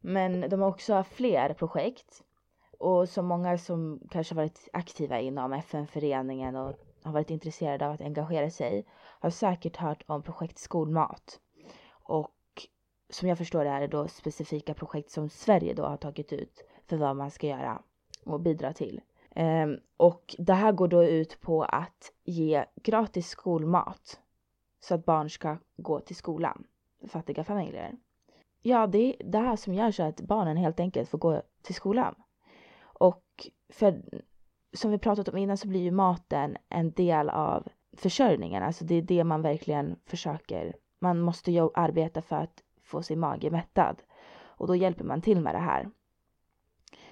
Men 0.00 0.50
de 0.50 0.60
har 0.60 0.68
också 0.68 1.04
fler 1.10 1.54
projekt 1.54 2.22
och 2.78 3.08
så 3.08 3.22
många 3.22 3.58
som 3.58 4.00
kanske 4.10 4.34
varit 4.34 4.68
aktiva 4.72 5.20
inom 5.20 5.52
FN-föreningen 5.52 6.56
och 6.56 6.74
har 7.02 7.12
varit 7.12 7.30
intresserade 7.30 7.86
av 7.86 7.92
att 7.92 8.00
engagera 8.00 8.50
sig 8.50 8.86
har 9.20 9.30
säkert 9.30 9.76
hört 9.76 10.02
om 10.06 10.22
projekt 10.22 10.58
skolmat. 10.58 11.40
Och 11.90 12.30
som 13.10 13.28
jag 13.28 13.38
förstår 13.38 13.64
det 13.64 13.70
är 13.70 13.80
det 13.80 13.86
då 13.86 14.08
specifika 14.08 14.74
projekt 14.74 15.10
som 15.10 15.28
Sverige 15.28 15.74
då 15.74 15.82
har 15.82 15.96
tagit 15.96 16.32
ut 16.32 16.64
för 16.86 16.96
vad 16.96 17.16
man 17.16 17.30
ska 17.30 17.46
göra 17.46 17.82
och 18.24 18.40
bidra 18.40 18.72
till. 18.72 19.00
Um, 19.36 19.80
och 19.96 20.34
det 20.38 20.54
här 20.54 20.72
går 20.72 20.88
då 20.88 21.04
ut 21.04 21.40
på 21.40 21.62
att 21.62 22.12
ge 22.24 22.64
gratis 22.74 23.28
skolmat 23.28 24.20
så 24.80 24.94
att 24.94 25.04
barn 25.04 25.30
ska 25.30 25.56
gå 25.76 26.00
till 26.00 26.16
skolan 26.16 26.64
fattiga 27.06 27.44
familjer. 27.44 27.96
Ja, 28.62 28.86
det 28.86 28.98
är 28.98 29.14
det 29.24 29.38
här 29.38 29.56
som 29.56 29.74
gör 29.74 29.90
så 29.90 30.02
att 30.02 30.20
barnen 30.20 30.56
helt 30.56 30.80
enkelt 30.80 31.08
får 31.08 31.18
gå 31.18 31.42
till 31.62 31.74
skolan. 31.74 32.14
Och 32.80 33.24
för 33.68 34.02
som 34.72 34.90
vi 34.90 34.98
pratat 34.98 35.28
om 35.28 35.36
innan 35.36 35.56
så 35.56 35.68
blir 35.68 35.80
ju 35.80 35.90
maten 35.90 36.56
en 36.68 36.90
del 36.90 37.28
av 37.30 37.68
försörjningen, 37.92 38.62
alltså 38.62 38.84
det 38.84 38.94
är 38.94 39.02
det 39.02 39.24
man 39.24 39.42
verkligen 39.42 39.96
försöker. 40.06 40.76
Man 40.98 41.20
måste 41.20 41.52
ju 41.52 41.70
arbeta 41.74 42.22
för 42.22 42.36
att 42.36 42.62
få 42.88 43.02
sin 43.02 43.20
mage 43.20 43.50
mättad. 43.50 44.02
Och 44.44 44.66
då 44.66 44.76
hjälper 44.76 45.04
man 45.04 45.22
till 45.22 45.40
med 45.40 45.54
det 45.54 45.58
här. 45.58 45.90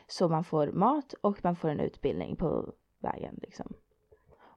Så 0.06 0.28
man 0.28 0.44
får 0.44 0.66
mat 0.66 1.14
och 1.20 1.44
man 1.44 1.56
får 1.56 1.68
en 1.68 1.80
utbildning 1.80 2.36
på 2.36 2.72
vägen 2.98 3.38
liksom. 3.42 3.72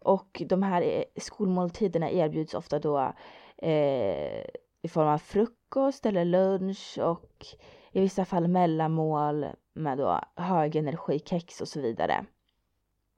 Och 0.02 0.42
de 0.46 0.64
här 0.64 0.82
eh, 0.82 1.04
skolmåltiderna 1.16 2.12
erbjuds 2.12 2.54
ofta 2.54 2.80
då 2.80 3.14
eh, 3.58 4.46
i 4.82 4.88
form 4.90 5.08
av 5.08 5.18
frukost 5.18 6.06
eller 6.06 6.26
lunch 6.26 7.00
och 7.02 7.46
i 7.92 8.02
vissa 8.02 8.26
fall 8.26 8.48
mellanmål 8.48 9.46
med 9.74 9.98
då 9.98 10.20
högenergikex 10.36 11.62
och 11.62 11.68
så 11.68 11.82
vidare. 11.82 12.26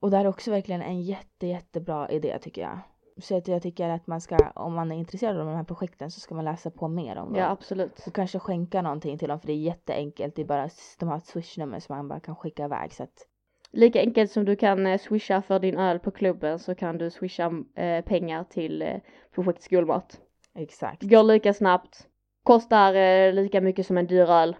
Och 0.00 0.10
det 0.10 0.16
här 0.16 0.24
är 0.24 0.28
också 0.28 0.50
verkligen 0.50 0.82
en 0.82 1.02
jätte, 1.02 1.46
jättebra 1.46 2.10
idé 2.10 2.38
tycker 2.38 2.62
jag. 2.62 2.78
Så 3.18 3.36
att 3.36 3.48
jag 3.48 3.62
tycker 3.62 3.88
att 3.88 4.06
man 4.06 4.20
ska, 4.20 4.38
om 4.54 4.74
man 4.74 4.92
är 4.92 4.96
intresserad 4.96 5.36
av 5.36 5.46
de 5.46 5.56
här 5.56 5.64
projekten 5.64 6.10
så 6.10 6.20
ska 6.20 6.34
man 6.34 6.44
läsa 6.44 6.70
på 6.70 6.88
mer 6.88 7.16
om 7.16 7.32
dem. 7.32 7.36
Ja 7.36 7.50
absolut. 7.50 8.06
Och 8.06 8.14
kanske 8.14 8.38
skänka 8.38 8.82
någonting 8.82 9.18
till 9.18 9.28
dem 9.28 9.40
för 9.40 9.46
det 9.46 9.52
är 9.52 9.56
jätteenkelt. 9.56 10.36
Det 10.36 10.42
är 10.42 10.46
bara, 10.46 10.68
de 10.98 11.08
har 11.08 11.16
ett 11.16 11.26
swishnummer 11.26 11.80
som 11.80 11.96
man 11.96 12.08
bara 12.08 12.20
kan 12.20 12.36
skicka 12.36 12.64
iväg 12.64 12.92
så 12.92 13.02
att 13.02 13.26
Lika 13.74 14.00
enkelt 14.00 14.30
som 14.30 14.44
du 14.44 14.56
kan 14.56 14.86
eh, 14.86 14.98
swisha 14.98 15.42
för 15.42 15.58
din 15.58 15.78
öl 15.78 15.98
på 15.98 16.10
klubben 16.10 16.58
så 16.58 16.74
kan 16.74 16.98
du 16.98 17.10
swisha 17.10 17.52
eh, 17.74 18.04
pengar 18.04 18.44
till 18.44 18.82
eh, 18.82 18.96
projekt 19.34 19.62
skolmat. 19.62 20.20
Exakt. 20.54 21.02
Går 21.02 21.22
lika 21.22 21.54
snabbt, 21.54 22.06
kostar 22.42 22.94
eh, 22.94 23.32
lika 23.32 23.60
mycket 23.60 23.86
som 23.86 23.98
en 23.98 24.06
dyr 24.06 24.30
öl. 24.30 24.56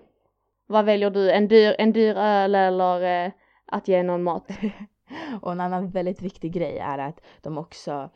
Vad 0.66 0.84
väljer 0.84 1.10
du? 1.10 1.30
En 1.30 1.48
dyr, 1.48 1.74
en 1.78 1.92
dyr 1.92 2.16
öl 2.16 2.54
eller 2.54 3.26
eh, 3.26 3.32
att 3.66 3.88
ge 3.88 4.02
någon 4.02 4.22
mat? 4.22 4.48
Och 5.42 5.52
en 5.52 5.60
annan 5.60 5.90
väldigt 5.90 6.22
viktig 6.22 6.52
grej 6.52 6.78
är 6.78 6.98
att 6.98 7.20
de 7.42 7.58
också 7.58 8.10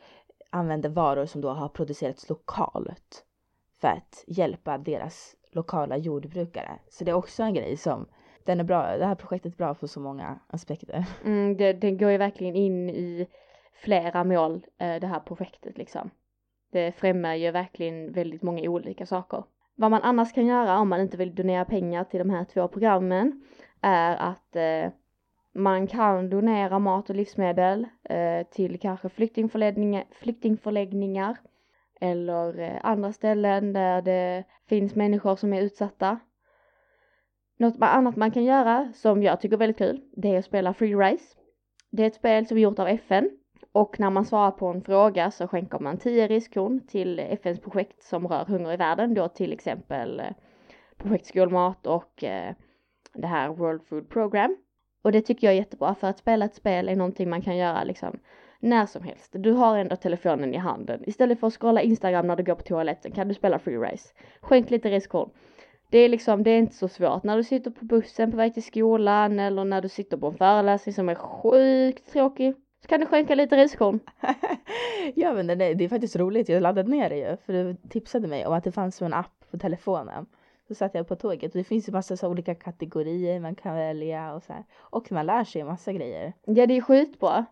använder 0.51 0.89
varor 0.89 1.27
som 1.27 1.41
då 1.41 1.49
har 1.49 1.69
producerats 1.69 2.29
lokalt 2.29 3.25
för 3.81 3.89
att 3.89 4.25
hjälpa 4.27 4.79
deras 4.79 5.37
lokala 5.53 5.97
jordbrukare. 5.97 6.79
Så 6.89 7.05
det 7.05 7.11
är 7.11 7.15
också 7.15 7.43
en 7.43 7.55
grej 7.55 7.77
som 7.77 8.07
den 8.45 8.61
är 8.61 8.65
bra, 8.65 8.97
det 8.97 9.07
här 9.07 9.15
projektet 9.15 9.53
är 9.53 9.57
bra 9.57 9.75
på 9.75 9.89
så 9.89 10.01
många 10.01 10.39
aspekter. 10.47 11.05
Mm, 11.25 11.57
det, 11.57 11.73
det 11.73 11.91
går 11.91 12.11
ju 12.11 12.19
verkligen 12.19 12.55
in 12.55 12.91
i 12.91 13.27
flera 13.73 14.25
mål, 14.25 14.67
eh, 14.79 15.01
det 15.01 15.07
här 15.07 15.21
projektet 15.21 15.79
liksom. 15.79 16.11
Det 16.73 16.93
främjar 16.93 17.35
ju 17.35 17.51
verkligen 17.51 18.13
väldigt 18.13 18.43
många 18.43 18.71
olika 18.71 19.07
saker. 19.07 19.45
Vad 19.75 19.91
man 19.91 20.03
annars 20.03 20.33
kan 20.33 20.47
göra 20.47 20.79
om 20.79 20.89
man 20.89 21.01
inte 21.01 21.17
vill 21.17 21.35
donera 21.35 21.65
pengar 21.65 22.05
till 22.05 22.19
de 22.19 22.31
här 22.31 22.45
två 22.45 22.69
programmen 22.69 23.45
är 23.81 24.17
att 24.17 24.57
eh, 24.57 24.93
man 25.57 25.87
kan 25.87 26.31
donera 26.31 26.79
mat 26.79 27.11
och 27.11 27.17
livsmedel 27.17 27.87
eh, 28.05 28.47
till 28.47 28.81
kanske 28.81 29.09
flyktingförläggningar, 29.09 30.05
flyktingförläggningar 30.11 31.37
eller 32.01 32.59
eh, 32.59 32.81
andra 32.83 33.13
ställen 33.13 33.73
där 33.73 34.03
det 34.03 34.45
finns 34.69 34.95
människor 34.95 35.37
som 35.37 35.53
är 35.53 35.63
utsatta. 35.63 36.19
Något 37.59 37.77
annat 37.81 38.17
man 38.17 38.31
kan 38.31 38.45
göra 38.45 38.93
som 38.95 39.23
jag 39.23 39.41
tycker 39.41 39.57
är 39.57 39.59
väldigt 39.59 39.79
kul, 39.79 40.01
det 40.17 40.35
är 40.35 40.39
att 40.39 40.45
spela 40.45 40.75
Free 40.75 40.95
Race. 40.95 41.37
Det 41.91 42.03
är 42.03 42.07
ett 42.07 42.15
spel 42.15 42.47
som 42.47 42.57
är 42.57 42.61
gjort 42.61 42.79
av 42.79 42.89
FN 42.89 43.31
och 43.73 44.01
när 44.01 44.11
man 44.11 44.25
svarar 44.25 44.51
på 44.51 44.67
en 44.67 44.83
fråga 44.83 45.31
så 45.31 45.49
skänker 45.49 45.79
man 45.79 45.99
10 45.99 46.29
riskkorn 46.29 46.87
till 46.87 47.19
FNs 47.19 47.61
projekt 47.61 48.03
som 48.03 48.29
rör 48.29 48.45
hunger 48.45 48.73
i 48.73 48.77
världen, 48.77 49.15
då 49.15 49.29
till 49.29 49.53
exempel 49.53 50.21
eh, 50.21 50.27
projekt 50.97 51.27
skolmat 51.27 51.87
och 51.87 52.25
eh, 52.25 52.55
det 53.15 53.27
här 53.27 53.49
World 53.49 53.83
Food 53.87 54.09
Program. 54.09 54.57
Och 55.07 55.13
det 55.13 55.21
tycker 55.21 55.47
jag 55.47 55.55
är 55.55 55.59
jättebra 55.59 55.95
för 55.95 56.07
att 56.07 56.19
spela 56.19 56.45
ett 56.45 56.55
spel 56.55 56.89
är 56.89 56.97
någonting 56.97 57.31
man 57.31 57.43
kan 57.43 57.57
göra 57.57 57.85
liksom 57.85 58.19
när 58.61 58.87
som 58.87 59.03
helst. 59.03 59.31
Du 59.33 59.53
har 59.53 59.79
ändå 59.79 59.97
telefonen 59.97 60.55
i 60.55 60.57
handen. 60.57 61.03
Istället 61.07 61.41
för 61.41 61.47
att 61.47 61.53
scrolla 61.53 61.83
Instagram 61.83 62.27
när 62.27 62.37
du 62.37 62.43
går 62.43 62.55
på 62.55 62.63
toaletten 62.63 63.13
kan 63.13 63.29
du 63.29 63.35
spela 63.35 63.59
Free 63.59 63.77
Race. 63.77 64.09
Skänk 64.41 64.71
lite 64.71 64.91
riskkorn. 64.91 65.31
Det 65.91 65.99
är 65.99 66.09
liksom, 66.09 66.43
det 66.43 66.51
är 66.51 66.59
inte 66.59 66.75
så 66.75 66.89
svårt. 66.89 67.23
När 67.23 67.37
du 67.37 67.45
sitter 67.45 67.71
på 67.71 67.85
bussen 67.85 68.31
på 68.31 68.37
väg 68.37 68.55
till 68.55 68.63
skolan 68.63 69.39
eller 69.39 69.65
när 69.65 69.83
du 69.83 69.89
sitter 69.89 70.17
på 70.17 70.27
en 70.27 70.35
föreläsning 70.35 70.93
som 70.93 71.09
är 71.09 71.15
sjukt 71.15 72.13
tråkig 72.13 72.55
så 72.83 72.89
kan 72.89 73.01
du 73.01 73.07
skänka 73.07 73.35
lite 73.35 73.57
riskorn. 73.57 74.01
ja 75.15 75.33
men 75.33 75.47
det, 75.47 75.55
det 75.55 75.85
är 75.85 75.89
faktiskt 75.89 76.17
roligt, 76.17 76.49
jag 76.49 76.63
laddade 76.63 76.91
ner 76.91 77.09
det 77.09 77.17
ju 77.17 77.37
för 77.37 77.53
du 77.53 77.77
tipsade 77.89 78.29
mig 78.29 78.47
om 78.47 78.53
att 78.53 78.65
det 78.65 78.73
fanns 78.73 79.03
en 79.03 79.15
app 79.15 79.51
på 79.51 79.59
telefonen. 79.59 80.27
Så 80.69 80.75
satt 80.75 80.95
jag 80.95 81.09
på 81.09 81.17
tåget 81.17 81.53
och 81.53 81.59
det 81.59 81.65
finns 81.65 81.89
ju 81.89 81.93
massa 81.93 82.17
så 82.17 82.29
olika 82.29 82.55
kategorier 82.55 83.41
man 83.41 83.55
kan 83.55 83.75
välja 83.75 84.35
och 84.35 84.43
så 84.43 84.53
här. 84.53 84.65
Och 84.79 85.13
man 85.13 85.27
lär 85.27 85.45
sig 85.45 85.65
massa 85.65 85.93
grejer. 85.93 86.33
Ja 86.45 86.67
det 86.67 86.77
är 86.77 86.81
skitbra. 86.81 87.47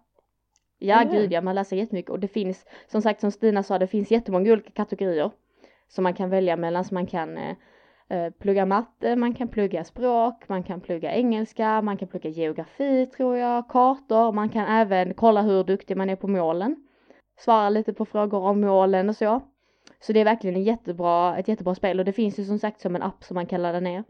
Ja 0.79 0.99
hur? 0.99 1.11
gud 1.13 1.33
ja, 1.33 1.41
man 1.41 1.55
lär 1.55 1.65
sig 1.65 1.79
jättemycket 1.79 2.11
och 2.11 2.21
det 2.21 2.29
finns 2.29 2.67
som 2.87 3.03
sagt 3.03 3.21
som 3.21 3.31
Stina 3.31 3.63
sa, 3.63 3.79
det 3.79 3.87
finns 3.87 4.11
jättemånga 4.11 4.53
olika 4.53 4.71
kategorier 4.71 5.31
som 5.89 6.03
man 6.03 6.15
kan 6.15 6.31
välja 6.31 6.57
mellan 6.57 6.85
så 6.85 6.95
man 6.95 7.07
kan 7.07 7.37
eh, 7.37 7.57
eh, 8.09 8.31
plugga 8.31 8.67
matte, 8.67 9.17
man 9.17 9.35
kan 9.35 9.49
plugga 9.49 9.85
språk, 9.85 10.49
man 10.49 10.63
kan 10.63 10.81
plugga 10.81 11.13
engelska, 11.13 11.83
man 11.83 11.97
kan 11.97 12.09
plugga 12.09 12.31
geografi 12.31 13.07
tror 13.07 13.37
jag, 13.37 13.69
kartor, 13.69 14.33
man 14.33 14.49
kan 14.49 14.67
även 14.67 15.15
kolla 15.15 15.43
hur 15.43 15.65
duktig 15.65 15.97
man 15.97 16.11
är 16.11 16.17
på 16.17 16.29
målen. 16.29 16.77
Svara 17.39 17.71
lite 17.71 17.93
på 17.93 18.05
frågor 18.05 18.41
om 18.41 18.61
målen 18.61 19.09
och 19.09 19.17
så. 19.17 19.41
Så 20.01 20.13
det 20.13 20.21
är 20.21 20.25
verkligen 20.25 20.57
en 20.57 20.63
jättebra, 20.63 21.39
ett 21.39 21.49
jättebra 21.49 21.75
spel 21.75 21.99
och 21.99 22.05
det 22.05 22.13
finns 22.13 22.39
ju 22.39 22.45
som 22.45 22.59
sagt 22.59 22.81
som 22.81 22.97
en 22.97 23.03
app 23.03 23.25
som 23.25 23.35
man 23.35 23.47
kan 23.47 23.63
ladda 23.63 23.81
ner. 23.81 24.05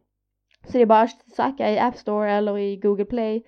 Så 0.67 0.73
det 0.73 0.81
är 0.83 0.87
bara 0.87 1.03
att 1.03 1.31
söka 1.37 1.71
i 1.71 1.79
App 1.79 1.97
Store 1.97 2.33
eller 2.33 2.59
i 2.59 2.77
Google 2.77 3.05
Play 3.05 3.43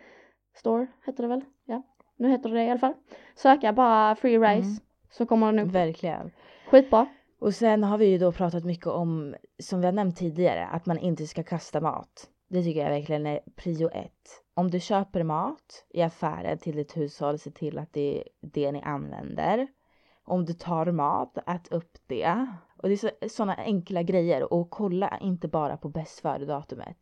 Store, 0.57 0.87
heter 1.07 1.23
det 1.23 1.29
väl? 1.29 1.45
Ja, 1.65 1.83
nu 2.17 2.29
heter 2.31 2.49
det 2.49 2.55
det 2.57 2.65
i 2.65 2.71
alla 2.71 2.79
fall. 2.81 2.95
Söka 3.35 3.73
bara 3.73 4.15
Free 4.17 4.39
Rice 4.39 4.69
Mm. 4.69 4.77
så 5.11 5.27
kommer 5.27 5.53
den 5.53 5.67
upp. 5.67 5.75
Verkligen. 5.75 6.31
Skitbra. 6.71 7.07
Och 7.41 7.55
sen 7.55 7.85
har 7.85 7.99
vi 7.99 8.07
ju 8.07 8.19
då 8.19 8.33
pratat 8.33 8.65
mycket 8.65 8.87
om, 8.87 9.35
som 9.63 9.81
vi 9.81 9.87
har 9.87 9.93
nämnt 9.93 10.17
tidigare, 10.17 10.67
att 10.67 10.87
man 10.87 10.99
inte 10.99 11.27
ska 11.27 11.43
kasta 11.43 11.81
mat. 11.81 12.31
Det 12.49 12.63
tycker 12.63 12.81
jag 12.81 12.91
verkligen 12.91 13.27
är 13.27 13.41
prio 13.57 13.89
ett. 13.91 14.43
Om 14.55 14.71
du 14.71 14.81
köper 14.81 15.23
mat 15.23 15.85
i 15.91 16.03
affären 16.03 16.59
till 16.59 16.77
ditt 16.77 16.97
hushåll, 16.97 17.39
se 17.39 17.51
till 17.51 17.79
att 17.79 17.93
det 17.93 18.19
är 18.19 18.25
det 18.41 18.73
ni 18.73 18.83
använder. 18.83 19.69
Om 20.29 20.45
du 20.45 20.53
tar 20.53 20.87
mat, 20.93 21.39
ät 21.47 21.73
upp 21.73 21.99
det. 22.07 22.47
Och 22.77 22.89
det 22.89 23.05
är 23.05 23.29
sådana 23.29 23.55
enkla 23.57 24.03
grejer 24.03 24.53
och 24.53 24.71
kolla 24.71 25.19
inte 25.21 25.49
bara 25.49 25.77
på 25.77 25.89
bäst 25.89 26.21
före-datumet. 26.21 26.97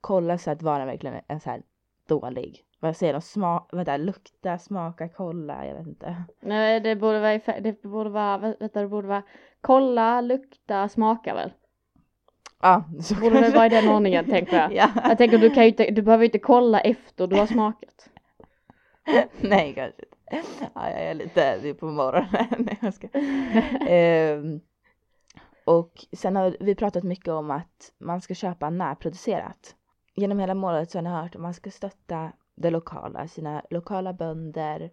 Kolla 0.00 0.38
så 0.38 0.50
att 0.50 0.62
varan 0.62 0.86
verkligen 0.86 1.20
är 1.28 1.38
så 1.38 1.50
här 1.50 1.62
dålig. 2.08 2.64
Vad 2.80 2.96
säger 2.96 3.12
de? 3.12 3.20
Smak, 3.20 3.68
vänta, 3.72 3.96
lukta, 3.96 4.58
smaka, 4.58 5.08
kolla, 5.08 5.66
jag 5.66 5.74
vet 5.74 5.86
inte. 5.86 6.16
Nej, 6.40 6.80
det 6.80 6.96
borde 6.96 7.20
vara, 7.20 7.60
det 7.60 7.82
borde 7.82 8.10
vara, 8.10 8.38
vänta, 8.38 8.80
det 8.80 8.88
borde 8.88 9.08
vara 9.08 9.22
kolla, 9.60 10.20
lukta, 10.20 10.88
smaka 10.88 11.34
väl? 11.34 11.52
Ja, 12.62 12.84
så 13.02 13.14
Borde 13.14 13.30
det 13.30 13.40
kanske- 13.40 13.56
vara 13.58 13.66
i 13.66 13.68
den 13.68 13.88
ordningen 13.88 14.24
tänker 14.24 14.56
jag. 14.56 14.72
ja. 14.74 14.88
Jag 15.04 15.18
tänker 15.18 15.38
du 15.38 15.50
kan 15.50 15.62
ju 15.62 15.68
inte, 15.68 15.90
du 15.90 16.02
behöver 16.02 16.24
inte 16.24 16.38
kolla 16.38 16.80
efter 16.80 17.26
du 17.26 17.36
har 17.36 17.46
smakat. 17.46 18.08
Nej, 19.40 19.74
kanske. 19.74 20.02
Ja, 20.74 20.90
jag 20.90 21.02
är 21.02 21.14
lite 21.14 21.58
det 21.58 21.68
är 21.68 21.74
på 21.74 21.86
morgonen. 21.86 22.46
Nej, 22.58 22.78
jag 22.82 22.94
ska. 22.94 23.08
Ehm, 23.88 24.60
och 25.64 25.92
sen 26.12 26.36
har 26.36 26.56
vi 26.60 26.74
pratat 26.74 27.04
mycket 27.04 27.28
om 27.28 27.50
att 27.50 27.92
man 27.98 28.20
ska 28.20 28.34
köpa 28.34 28.70
närproducerat. 28.70 29.74
Genom 30.14 30.38
hela 30.38 30.54
målet 30.54 30.90
så 30.90 30.98
har 30.98 31.02
ni 31.02 31.10
hört 31.10 31.34
att 31.34 31.40
man 31.40 31.54
ska 31.54 31.70
stötta 31.70 32.32
det 32.56 32.70
lokala, 32.70 33.28
sina 33.28 33.62
lokala 33.70 34.12
bönder 34.12 34.90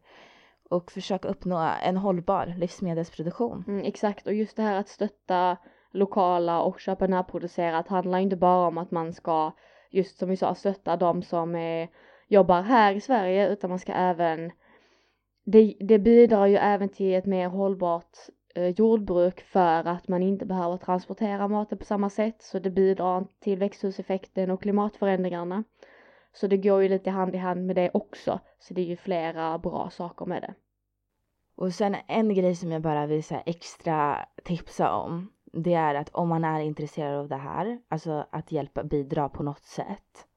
och 0.69 0.91
försöka 0.91 1.27
uppnå 1.27 1.69
en 1.83 1.97
hållbar 1.97 2.53
livsmedelsproduktion. 2.57 3.63
Mm, 3.67 3.85
exakt, 3.85 4.27
och 4.27 4.33
just 4.33 4.57
det 4.57 4.63
här 4.63 4.79
att 4.79 4.87
stötta 4.87 5.57
lokala 5.91 6.61
och 6.61 6.79
köpa 6.79 7.07
närproducerat 7.07 7.87
handlar 7.87 8.19
inte 8.19 8.35
bara 8.35 8.67
om 8.67 8.77
att 8.77 8.91
man 8.91 9.13
ska, 9.13 9.51
just 9.91 10.17
som 10.17 10.29
vi 10.29 10.37
sa, 10.37 10.55
stötta 10.55 10.97
de 10.97 11.23
som 11.23 11.55
är, 11.55 11.89
jobbar 12.27 12.61
här 12.61 12.93
i 12.93 13.01
Sverige, 13.01 13.49
utan 13.49 13.69
man 13.69 13.79
ska 13.79 13.93
även, 13.93 14.51
det, 15.51 15.75
det 15.79 15.99
bidrar 15.99 16.45
ju 16.45 16.55
även 16.55 16.89
till 16.89 17.13
ett 17.13 17.25
mer 17.25 17.47
hållbart 17.47 18.17
eh, 18.55 18.67
jordbruk 18.67 19.41
för 19.41 19.87
att 19.87 20.07
man 20.07 20.23
inte 20.23 20.45
behöver 20.45 20.77
transportera 20.77 21.47
maten 21.47 21.77
på 21.77 21.85
samma 21.85 22.09
sätt, 22.09 22.41
så 22.41 22.59
det 22.59 22.69
bidrar 22.69 23.27
till 23.39 23.57
växthuseffekten 23.57 24.51
och 24.51 24.61
klimatförändringarna. 24.61 25.63
Så 26.33 26.47
det 26.47 26.57
går 26.57 26.83
ju 26.83 26.89
lite 26.89 27.09
hand 27.09 27.35
i 27.35 27.37
hand 27.37 27.65
med 27.65 27.75
det 27.75 27.91
också, 27.93 28.39
så 28.59 28.73
det 28.73 28.81
är 28.81 28.85
ju 28.85 28.95
flera 28.95 29.57
bra 29.57 29.89
saker 29.89 30.25
med 30.25 30.41
det. 30.41 30.53
Och 31.55 31.73
sen 31.73 31.95
en 32.07 32.33
grej 32.33 32.55
som 32.55 32.71
jag 32.71 32.81
bara 32.81 33.05
vill 33.05 33.23
säga 33.23 33.41
extra 33.41 34.25
tipsa 34.43 34.91
om. 34.91 35.31
Det 35.53 35.73
är 35.73 35.95
att 35.95 36.09
om 36.09 36.29
man 36.29 36.43
är 36.43 36.59
intresserad 36.59 37.15
av 37.15 37.27
det 37.27 37.35
här, 37.35 37.79
alltså 37.89 38.25
att 38.31 38.51
hjälpa 38.51 38.83
bidra 38.83 39.29
på 39.29 39.43
något 39.43 39.65
sätt. 39.65 40.27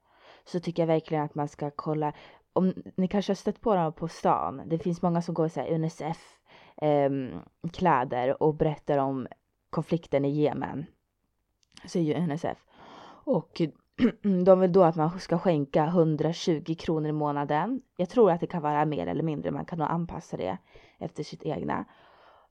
Så 0.43 0.59
tycker 0.59 0.81
jag 0.81 0.87
verkligen 0.87 1.23
att 1.23 1.35
man 1.35 1.47
ska 1.47 1.71
kolla. 1.75 2.13
Om 2.53 2.73
ni 2.95 3.07
kanske 3.07 3.31
har 3.31 3.35
stött 3.35 3.61
på 3.61 3.75
dem 3.75 3.93
på 3.93 4.07
stan. 4.07 4.61
Det 4.65 4.79
finns 4.79 5.01
många 5.01 5.21
som 5.21 5.33
går 5.33 5.45
i 5.45 5.49
så 5.49 5.59
här 5.59 5.73
Unicef 5.73 6.39
ehm, 6.77 7.39
kläder 7.73 8.43
och 8.43 8.55
berättar 8.55 8.97
om 8.97 9.27
konflikten 9.69 10.25
i 10.25 10.29
Jemen. 10.29 10.85
Säger 11.85 12.05
ju 12.05 12.23
Unicef. 12.23 12.57
Och 13.23 13.61
de 14.45 14.59
vill 14.59 14.71
då 14.71 14.83
att 14.83 14.95
man 14.95 15.19
ska 15.19 15.37
skänka 15.37 15.85
120 15.85 16.75
kronor 16.79 17.09
i 17.09 17.11
månaden. 17.11 17.81
Jag 17.97 18.09
tror 18.09 18.31
att 18.31 18.39
det 18.39 18.47
kan 18.47 18.61
vara 18.61 18.85
mer 18.85 19.07
eller 19.07 19.23
mindre, 19.23 19.51
man 19.51 19.65
kan 19.65 19.79
nog 19.79 19.87
anpassa 19.87 20.37
det 20.37 20.57
efter 20.99 21.23
sitt 21.23 21.45
egna. 21.45 21.85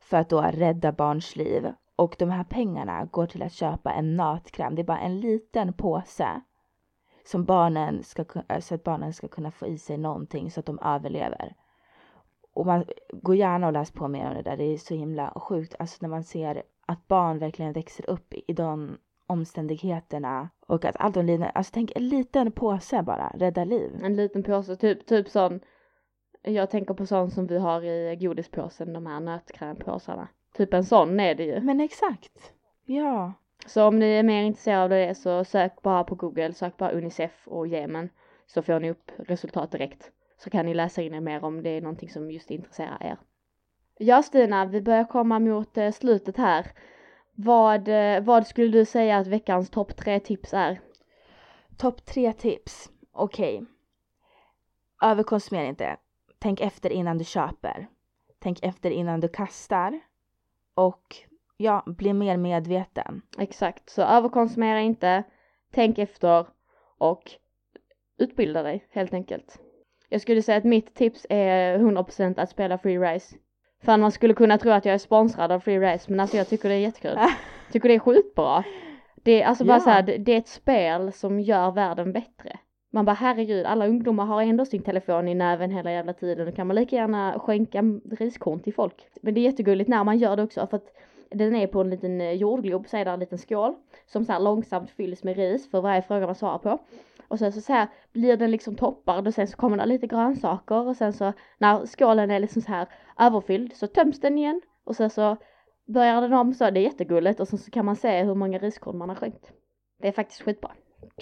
För 0.00 0.16
att 0.16 0.28
då 0.28 0.40
rädda 0.40 0.92
barns 0.92 1.36
liv. 1.36 1.72
Och 1.96 2.16
de 2.18 2.30
här 2.30 2.44
pengarna 2.44 3.04
går 3.04 3.26
till 3.26 3.42
att 3.42 3.52
köpa 3.52 3.92
en 3.92 4.16
nötkräm. 4.16 4.74
Det 4.74 4.82
är 4.82 4.86
bara 4.86 5.00
en 5.00 5.20
liten 5.20 5.72
påse 5.72 6.40
som 7.24 7.44
barnen 7.44 8.02
ska, 8.02 8.22
ku- 8.22 8.61
så 8.61 8.74
att 8.74 8.85
barnen 8.85 9.12
ska 9.12 9.28
kunna 9.28 9.50
få 9.50 9.66
i 9.66 9.78
sig 9.78 9.96
någonting 9.96 10.50
så 10.50 10.61
att 10.61 10.66
de 10.66 10.78
överlever. 10.78 11.54
Och 12.54 12.66
man 12.66 12.85
går 13.12 13.37
gärna 13.37 13.66
och 13.66 13.72
läser 13.72 13.94
på 13.94 14.09
mer 14.09 14.28
om 14.28 14.35
det 14.35 14.42
där. 14.42 14.56
Det 14.56 14.64
är 14.64 14.76
så 14.78 14.94
himla 14.94 15.33
sjukt. 15.37 15.74
Alltså 15.78 15.98
när 16.00 16.09
man 16.09 16.24
ser 16.24 16.62
att 16.87 17.09
barn 17.09 17.38
verkligen 17.38 17.72
växer 17.72 18.11
upp 18.11 18.35
i 18.46 18.52
de 18.52 18.98
omständigheterna 19.26 20.48
och 20.66 20.85
att 20.85 20.96
allt 20.96 21.14
de 21.14 21.22
lider. 21.26 21.50
Alltså 21.54 21.70
tänk 21.74 21.92
en 21.96 22.09
liten 22.09 22.52
påse 22.52 23.02
bara, 23.02 23.33
rädda 23.35 23.64
liv. 23.64 24.00
En 24.02 24.16
liten 24.16 24.42
påse, 24.42 24.76
typ, 24.76 25.06
typ 25.06 25.28
sån, 25.28 25.61
jag 26.42 26.70
tänker 26.70 26.94
på 26.94 27.06
sån 27.06 27.30
som 27.30 27.46
vi 27.46 27.59
har 27.59 27.83
i 27.85 28.16
godispåsen, 28.16 28.92
de 28.92 29.06
här 29.06 29.20
nötkrämpåsarna. 29.20 30.28
Typ 30.56 30.74
en 30.74 30.85
sån 30.85 31.20
är 31.20 31.35
det 31.35 31.44
ju. 31.44 31.61
Men 31.61 31.80
exakt. 31.80 32.52
Ja. 32.85 33.33
Så 33.66 33.85
om 33.85 33.99
ni 33.99 34.07
är 34.07 34.23
mer 34.23 34.42
intresserade 34.42 34.83
av 34.83 34.90
det 34.90 35.14
så 35.14 35.44
sök 35.44 35.83
bara 35.83 36.05
på 36.05 36.14
google, 36.14 36.53
sök 36.53 36.77
bara 36.77 36.90
Unicef 36.90 37.49
och 37.49 37.66
Jemen 37.66 38.09
så 38.46 38.62
får 38.62 38.81
ni 38.81 38.90
upp 38.90 39.12
resultat 39.18 39.70
direkt. 39.70 40.11
Så 40.38 40.51
kan 40.51 40.66
ni 40.66 40.75
läsa 40.75 41.03
in 41.03 41.14
er 41.14 41.20
mer 41.20 41.44
om 41.44 41.62
det 41.62 41.70
är 41.70 41.81
någonting 41.81 42.11
som 42.11 42.31
just 42.31 42.51
intresserar 42.51 42.99
er. 43.01 43.16
Ja 43.99 44.23
Stina, 44.23 44.64
vi 44.64 44.81
börjar 44.81 45.05
komma 45.05 45.38
mot 45.38 45.79
eh, 45.79 45.90
slutet 45.90 46.37
här. 46.37 46.66
Vad, 47.35 47.88
eh, 47.88 48.23
vad 48.23 48.46
skulle 48.46 48.68
du 48.79 48.85
säga 48.85 49.18
att 49.18 49.27
veckans 49.27 49.70
topp 49.70 49.96
tre 49.96 50.20
tips 50.20 50.55
är? 50.55 50.81
Topp 51.77 52.05
tre 52.05 52.33
tips. 52.33 52.90
Okej. 53.12 53.64
Överkonsumera 55.03 55.66
inte. 55.66 55.96
Tänk 56.38 56.61
efter 56.61 56.90
innan 56.90 57.18
du 57.18 57.25
köper. 57.25 57.88
Tänk 58.38 58.62
efter 58.62 58.90
innan 58.90 59.20
du 59.20 59.29
kastar. 59.29 60.01
Och 60.75 61.16
ja, 61.61 61.83
bli 61.87 62.12
mer 62.12 62.37
medveten. 62.37 63.23
Exakt, 63.38 63.90
så 63.90 64.03
överkonsumera 64.03 64.81
inte, 64.81 65.23
tänk 65.73 65.99
efter 65.99 66.46
och 66.99 67.23
utbilda 68.18 68.62
dig 68.62 68.87
helt 68.90 69.14
enkelt. 69.14 69.59
Jag 70.09 70.20
skulle 70.20 70.42
säga 70.42 70.59
att 70.59 70.64
mitt 70.64 70.94
tips 70.94 71.27
är 71.31 71.79
100% 71.79 72.40
att 72.40 72.51
spela 72.51 72.79
Free 72.79 72.99
Race. 72.99 73.37
För 73.83 73.96
man 73.96 74.12
skulle 74.12 74.35
kunna 74.35 74.59
tro 74.59 74.70
att 74.70 74.85
jag 74.85 74.94
är 74.94 74.99
sponsrad 74.99 75.53
av 75.53 75.61
Free 75.61 75.79
Race 75.79 76.11
men 76.11 76.20
alltså 76.20 76.37
jag 76.37 76.49
tycker 76.49 76.68
det 76.68 76.75
är 76.75 76.79
jättekul. 76.79 77.18
Tycker 77.73 77.88
det 77.88 77.94
är 77.94 77.99
skitbra. 77.99 78.64
Det 79.14 79.42
är 79.42 79.46
alltså 79.46 79.64
bara 79.64 79.77
Ja. 79.77 79.81
så 79.81 79.90
här, 79.90 80.03
det 80.03 80.18
det 80.18 80.33
är 80.33 80.38
ett 80.38 80.49
spel 80.49 81.12
som 81.12 81.40
gör 81.40 81.70
världen 81.70 82.12
bättre. 82.12 82.59
Man 82.92 83.05
bara 83.05 83.12
herregud, 83.14 83.66
alla 83.66 83.87
ungdomar 83.87 84.25
har 84.25 84.42
ändå 84.42 84.64
sin 84.64 84.83
telefon 84.83 85.29
i 85.29 85.35
näven 85.35 85.70
hela 85.70 85.92
jävla 85.92 86.12
tiden. 86.12 86.46
Då 86.46 86.53
kan 86.53 86.66
man 86.66 86.77
lika 86.77 86.96
gärna 86.96 87.38
skänka 87.38 87.83
riskorn 88.11 88.61
till 88.61 88.75
folk. 88.75 89.07
Men 89.23 89.35
det 89.35 89.40
är 89.40 89.42
jättegulligt 89.42 89.88
när 89.88 90.05
man 90.05 90.18
gör 90.18 90.37
det 90.37 90.42
också 90.42 90.66
för 90.66 90.77
att 90.77 90.92
den 91.30 91.56
är 91.56 91.66
på 91.66 91.80
en 91.80 91.90
liten 91.90 92.20
eh, 92.20 92.32
jordglob 92.32 92.88
så 92.88 92.96
är 92.96 93.04
det 93.04 93.10
en 93.10 93.20
liten 93.20 93.38
skål 93.38 93.74
som 94.06 94.24
så 94.24 94.32
här 94.32 94.40
långsamt 94.40 94.90
fylls 94.90 95.24
med 95.24 95.36
ris 95.36 95.70
för 95.70 95.80
varje 95.80 96.02
fråga 96.02 96.26
man 96.26 96.34
svarar 96.34 96.58
på. 96.58 96.78
Och 97.28 97.38
sen 97.38 97.52
så, 97.52 97.60
så 97.60 97.72
här 97.72 97.88
blir 98.12 98.36
den 98.36 98.50
liksom 98.50 98.76
toppad 98.76 99.26
och 99.26 99.34
sen 99.34 99.46
så 99.46 99.56
kommer 99.56 99.76
det 99.76 99.86
lite 99.86 100.06
grönsaker 100.06 100.86
och 100.86 100.96
sen 100.96 101.12
så 101.12 101.32
när 101.58 101.86
skålen 101.86 102.30
är 102.30 102.38
liksom 102.38 102.62
så 102.62 102.68
här 102.68 102.88
överfylld 103.18 103.72
så 103.76 103.86
töms 103.86 104.20
den 104.20 104.38
igen 104.38 104.60
och 104.84 104.96
sen 104.96 105.10
så 105.10 105.36
börjar 105.86 106.20
den 106.20 106.32
om 106.32 106.54
så 106.54 106.70
det 106.70 106.80
är 106.80 106.82
jättegulligt 106.82 107.40
och 107.40 107.48
sen 107.48 107.58
så 107.58 107.70
kan 107.70 107.84
man 107.84 107.96
se 107.96 108.22
hur 108.22 108.34
många 108.34 108.58
riskorn 108.58 108.98
man 108.98 109.08
har 109.08 109.16
skänkt. 109.16 109.52
Det 110.00 110.08
är 110.08 110.12
faktiskt 110.12 110.42
skitbra. 110.42 110.70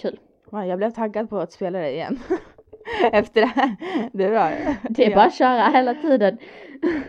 Kul. 0.01 0.19
Jag 0.51 0.77
blev 0.77 0.91
taggad 0.91 1.29
på 1.29 1.37
att 1.37 1.51
spela 1.51 1.79
det 1.79 1.91
igen. 1.91 2.19
Efter 3.11 3.41
det 3.41 3.47
här. 3.47 3.75
Det 4.13 4.25
är 4.25 4.29
bra. 4.29 4.51
Det 4.89 5.05
är 5.05 5.15
bara 5.15 5.25
att 5.25 5.33
köra 5.33 5.63
hela 5.63 5.93
tiden. 5.93 6.37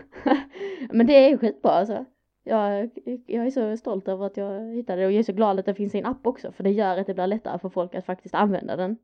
Men 0.89 1.07
det 1.07 1.13
är 1.13 1.37
skitbra 1.37 1.71
alltså. 1.71 2.05
Jag, 2.43 2.89
jag 3.25 3.45
är 3.45 3.49
så 3.51 3.77
stolt 3.77 4.07
över 4.07 4.25
att 4.25 4.37
jag 4.37 4.75
hittade 4.75 5.01
det 5.01 5.05
och 5.05 5.11
jag 5.11 5.19
är 5.19 5.23
så 5.23 5.33
glad 5.33 5.59
att 5.59 5.65
det 5.65 5.73
finns 5.73 5.95
i 5.95 5.99
en 5.99 6.05
app 6.05 6.27
också 6.27 6.51
för 6.51 6.63
det 6.63 6.69
gör 6.71 6.97
att 6.97 7.07
det 7.07 7.13
blir 7.13 7.27
lättare 7.27 7.59
för 7.59 7.69
folk 7.69 7.95
att 7.95 8.05
faktiskt 8.05 8.35
använda 8.35 8.75
den. 8.75 8.97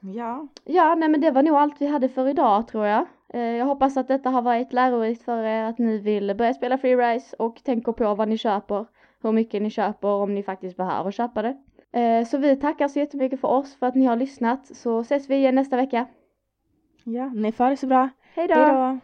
Ja. 0.00 0.48
Ja, 0.64 0.94
nej 0.94 1.08
men 1.08 1.20
det 1.20 1.30
var 1.30 1.42
nog 1.42 1.56
allt 1.56 1.80
vi 1.80 1.86
hade 1.86 2.08
för 2.08 2.28
idag 2.28 2.68
tror 2.68 2.86
jag. 2.86 3.06
Eh, 3.28 3.40
Jag 3.40 3.66
hoppas 3.66 3.96
att 3.96 4.08
detta 4.08 4.30
har 4.30 4.42
varit 4.42 4.72
lärorikt 4.72 5.22
för 5.22 5.42
er, 5.42 5.64
att 5.64 5.78
ni 5.78 5.98
vill 5.98 6.34
börja 6.36 6.54
spela 6.54 6.78
Free 6.78 6.96
Rise 6.96 7.36
och 7.38 7.64
tänker 7.64 7.92
på 7.92 8.14
vad 8.14 8.28
ni 8.28 8.38
köper, 8.38 8.86
hur 9.22 9.32
mycket 9.32 9.62
ni 9.62 9.70
köper, 9.70 10.08
om 10.08 10.34
ni 10.34 10.42
faktiskt 10.42 10.76
behöver 10.76 11.10
köpa 11.10 11.42
det. 11.42 11.56
Eh, 12.00 12.24
Så 12.24 12.38
vi 12.38 12.56
tackar 12.56 12.88
så 12.88 12.98
jättemycket 12.98 13.40
för 13.40 13.48
oss 13.48 13.76
för 13.76 13.86
att 13.86 13.94
ni 13.94 14.04
har 14.06 14.16
lyssnat, 14.16 14.66
så 14.66 15.00
ses 15.00 15.30
vi 15.30 15.34
igen 15.36 15.54
nästa 15.54 15.76
vecka. 15.76 16.06
Ja, 17.04 17.26
ni 17.34 17.52
får 17.52 17.70
det 17.70 17.76
så 17.76 17.86
bra. 17.86 18.08
Hej 18.34 18.48
då. 18.48 18.98